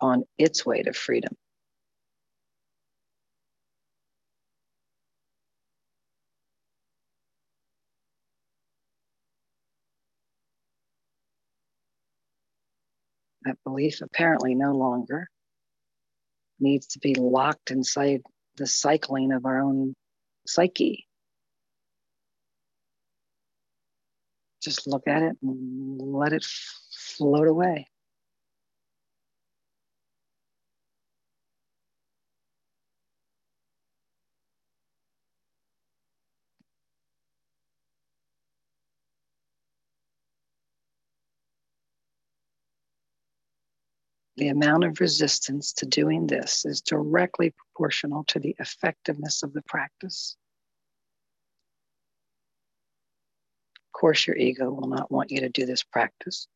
on 0.00 0.24
its 0.38 0.64
way 0.64 0.82
to 0.82 0.92
freedom. 0.92 1.34
That 13.44 13.58
belief 13.64 14.00
apparently 14.00 14.54
no 14.54 14.72
longer 14.72 15.28
needs 16.60 16.86
to 16.88 16.98
be 16.98 17.14
locked 17.14 17.70
inside 17.70 18.22
the 18.56 18.66
cycling 18.66 19.32
of 19.32 19.46
our 19.46 19.60
own 19.60 19.94
psyche. 20.46 21.06
Just 24.62 24.86
look 24.86 25.06
at 25.08 25.22
it 25.22 25.36
and 25.42 26.00
let 26.00 26.32
it 26.32 26.44
float 26.44 27.48
away. 27.48 27.86
The 44.36 44.48
amount 44.48 44.82
of 44.82 45.00
resistance 45.00 45.72
to 45.74 45.86
doing 45.86 46.26
this 46.26 46.64
is 46.64 46.80
directly 46.80 47.52
proportional 47.52 48.24
to 48.24 48.40
the 48.40 48.56
effectiveness 48.58 49.44
of 49.44 49.52
the 49.52 49.62
practice. 49.62 50.36
Of 53.76 54.00
course, 54.00 54.26
your 54.26 54.36
ego 54.36 54.70
will 54.72 54.88
not 54.88 55.12
want 55.12 55.30
you 55.30 55.40
to 55.40 55.48
do 55.48 55.66
this 55.66 55.84
practice, 55.84 56.48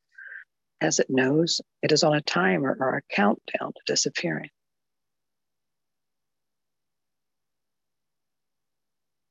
as 0.81 0.99
it 0.99 1.09
knows 1.09 1.61
it 1.81 1.93
is 1.93 2.03
on 2.03 2.15
a 2.15 2.21
timer 2.21 2.77
or 2.81 2.97
a 2.97 3.15
countdown 3.15 3.73
to 3.73 3.81
disappearing. 3.87 4.51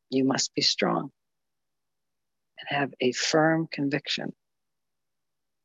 You 0.10 0.24
must 0.24 0.56
be 0.56 0.62
strong 0.62 1.12
and 2.60 2.80
have 2.80 2.94
a 3.02 3.12
firm 3.12 3.68
conviction 3.70 4.34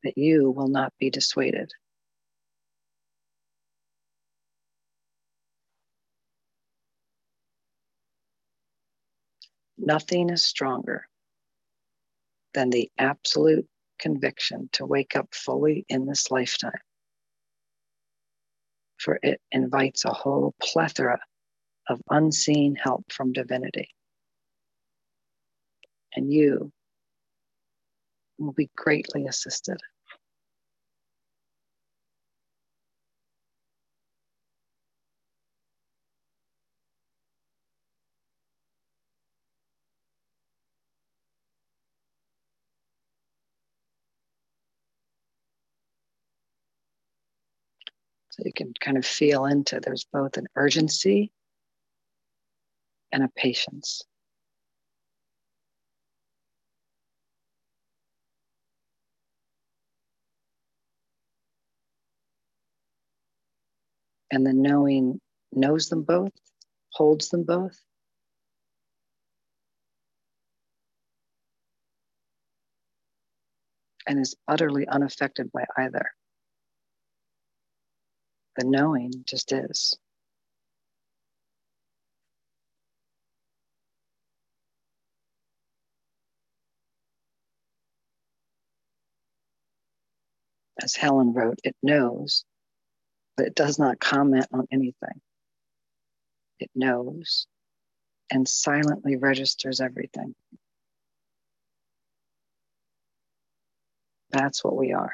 that 0.03 0.19
you 0.19 0.51
will 0.51 0.67
not 0.67 0.93
be 0.99 1.11
dissuaded. 1.11 1.71
Nothing 9.85 10.31
is 10.31 10.45
stronger 10.45 11.09
than 12.55 12.71
the 12.71 12.89
absolute 12.99 13.67
conviction 13.99 14.69
to 14.75 14.87
wake 14.87 15.17
up 15.17 15.35
fully 15.35 15.85
in 15.89 16.07
this 16.07 16.31
lifetime. 16.31 16.79
For 18.99 19.19
it 19.25 19.41
invites 19.51 20.05
a 20.05 20.13
whole 20.13 20.55
plethora 20.63 21.19
of 21.89 22.01
unseen 22.09 22.77
help 22.77 23.11
from 23.11 23.33
divinity. 23.33 23.89
And 26.15 26.33
you 26.33 26.71
will 28.39 28.53
be 28.53 28.71
greatly 28.77 29.27
assisted. 29.27 29.81
You 48.45 48.53
can 48.53 48.73
kind 48.81 48.97
of 48.97 49.05
feel 49.05 49.47
into 49.47 49.81
there's 49.81 50.05
both 50.13 50.37
an 50.37 50.47
urgency 50.57 51.33
and 53.13 53.23
a 53.23 53.29
patience. 53.37 54.03
And 64.31 64.47
the 64.47 64.55
knowing 64.55 65.21
knows 65.53 65.89
them 65.89 66.03
both, 66.03 66.33
holds 66.91 67.29
them 67.29 67.45
both. 67.45 67.79
And 74.07 74.19
is 74.19 74.35
utterly 74.49 74.89
unaffected 74.89 75.53
by 75.53 75.65
either. 75.77 76.11
The 78.57 78.65
knowing 78.65 79.25
just 79.27 79.53
is. 79.53 79.97
As 90.83 90.95
Helen 90.97 91.33
wrote, 91.33 91.61
it 91.65 91.77
knows, 91.83 92.45
but 93.37 93.47
it 93.47 93.55
does 93.55 93.79
not 93.79 94.01
comment 94.01 94.47
on 94.53 94.67
anything. 94.71 95.21
It 96.59 96.71
knows 96.75 97.47
and 98.31 98.49
silently 98.49 99.17
registers 99.17 99.81
everything. 99.81 100.35
That's 104.31 104.65
what 104.65 104.77
we 104.77 104.93
are. 104.93 105.13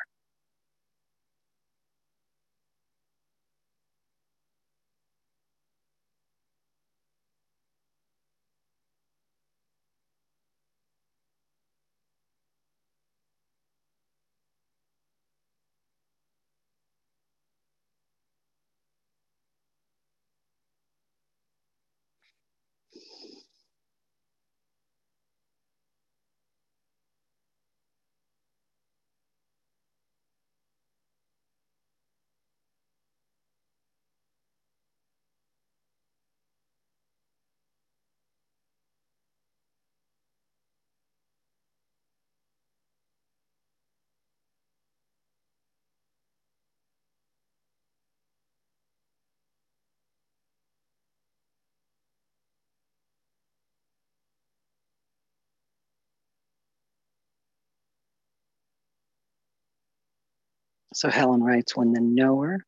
So 60.99 61.09
Helen 61.09 61.44
writes 61.44 61.76
when 61.76 61.92
the 61.92 62.01
knower 62.01 62.59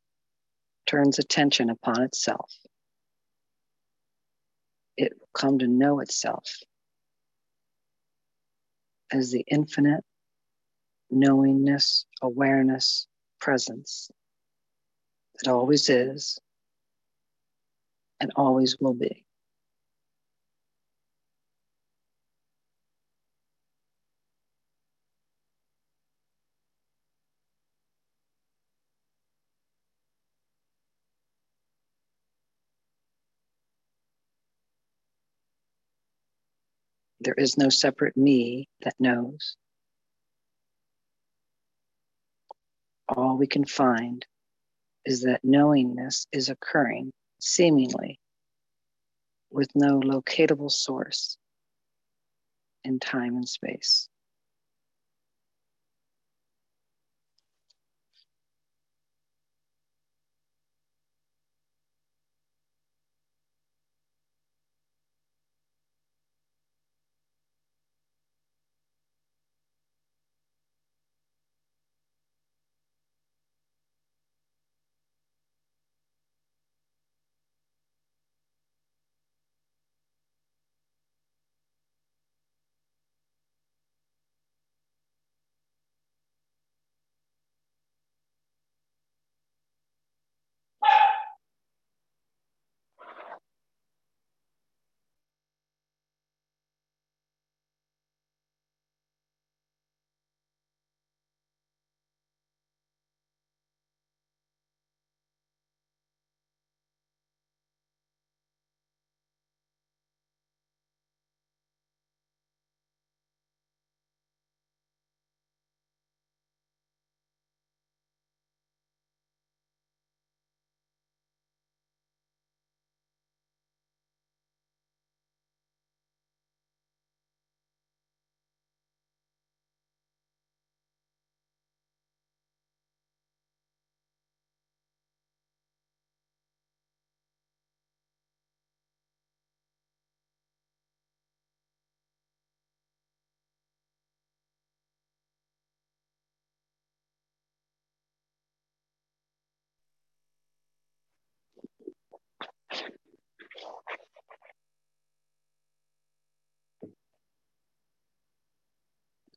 turns 0.87 1.19
attention 1.19 1.69
upon 1.69 2.03
itself, 2.03 2.49
it 4.97 5.15
will 5.19 5.29
come 5.35 5.59
to 5.59 5.67
know 5.67 5.99
itself 5.99 6.45
as 9.11 9.33
the 9.33 9.45
infinite 9.49 10.05
knowingness, 11.11 12.07
awareness, 12.23 13.09
presence 13.41 14.13
that 15.43 15.51
always 15.51 15.89
is 15.89 16.39
and 18.21 18.31
always 18.37 18.77
will 18.79 18.95
be. 18.95 19.25
There 37.21 37.35
is 37.37 37.59
no 37.59 37.69
separate 37.69 38.17
me 38.17 38.69
that 38.83 38.95
knows. 38.99 39.57
All 43.09 43.37
we 43.37 43.47
can 43.47 43.65
find 43.65 44.25
is 45.05 45.23
that 45.23 45.41
knowingness 45.45 46.27
is 46.33 46.49
occurring 46.49 47.13
seemingly 47.41 48.19
with 49.51 49.69
no 49.75 50.01
locatable 50.01 50.71
source 50.71 51.37
in 52.85 53.01
time 53.01 53.37
and 53.37 53.49
space. 53.49 54.09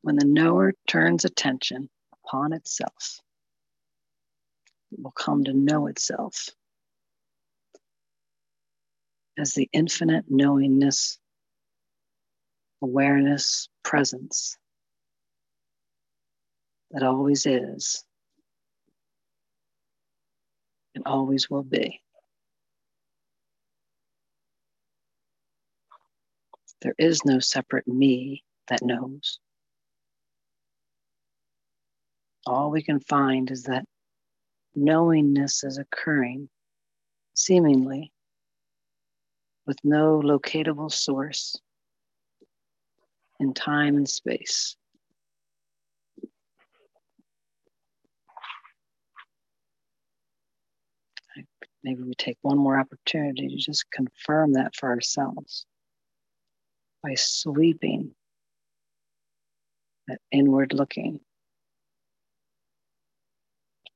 When 0.03 0.17
the 0.17 0.25
knower 0.25 0.73
turns 0.85 1.23
attention 1.23 1.89
upon 2.25 2.51
itself, 2.51 3.21
it 4.91 4.99
will 5.01 5.11
come 5.11 5.45
to 5.45 5.53
know 5.53 5.87
itself 5.87 6.49
as 9.37 9.53
the 9.53 9.69
infinite 9.71 10.25
knowingness, 10.27 11.17
awareness, 12.81 13.69
presence 13.81 14.57
that 16.91 17.03
always 17.03 17.45
is 17.45 18.03
and 20.95 21.05
always 21.05 21.49
will 21.49 21.63
be. 21.63 22.01
There 26.81 26.95
is 26.97 27.23
no 27.23 27.39
separate 27.39 27.87
me 27.87 28.43
that 28.67 28.83
knows. 28.83 29.39
All 32.45 32.71
we 32.71 32.83
can 32.83 32.99
find 32.99 33.49
is 33.51 33.63
that 33.63 33.85
knowingness 34.75 35.63
is 35.63 35.77
occurring 35.77 36.49
seemingly 37.35 38.11
with 39.65 39.77
no 39.83 40.21
locatable 40.21 40.91
source 40.91 41.55
in 43.39 43.53
time 43.53 43.95
and 43.97 44.09
space. 44.09 44.75
Maybe 51.83 52.03
we 52.03 52.13
take 52.17 52.37
one 52.41 52.57
more 52.57 52.79
opportunity 52.79 53.49
to 53.49 53.57
just 53.57 53.91
confirm 53.91 54.53
that 54.53 54.73
for 54.75 54.89
ourselves 54.89 55.65
by 57.01 57.15
sweeping 57.15 58.15
that 60.07 60.19
inward 60.31 60.73
looking 60.73 61.19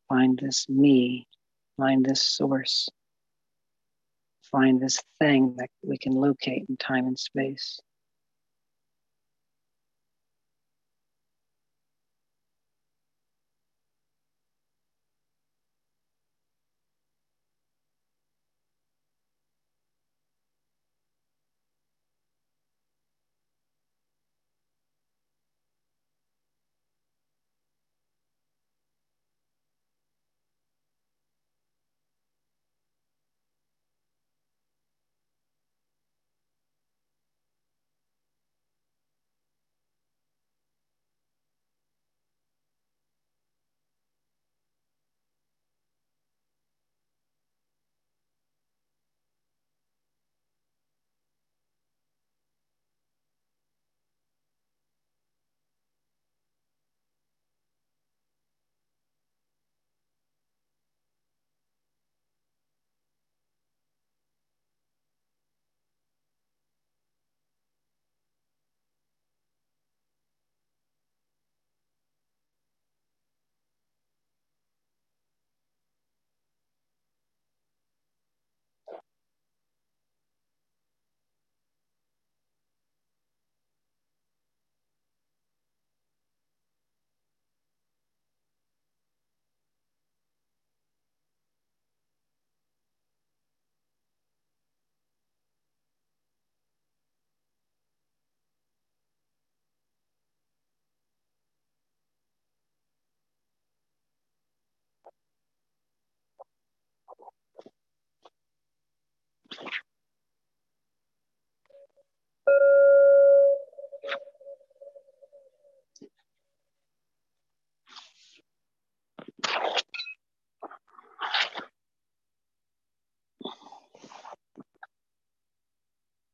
find 0.10 0.39
this 0.41 0.68
me, 0.70 1.28
find 1.78 2.05
this 2.05 2.22
source, 2.22 2.89
find 4.51 4.82
this 4.82 5.01
thing 5.20 5.55
that 5.58 5.70
we 5.84 5.97
can 5.97 6.14
locate 6.14 6.66
in 6.70 6.78
time 6.78 7.08
and 7.08 7.20
space. 7.20 7.80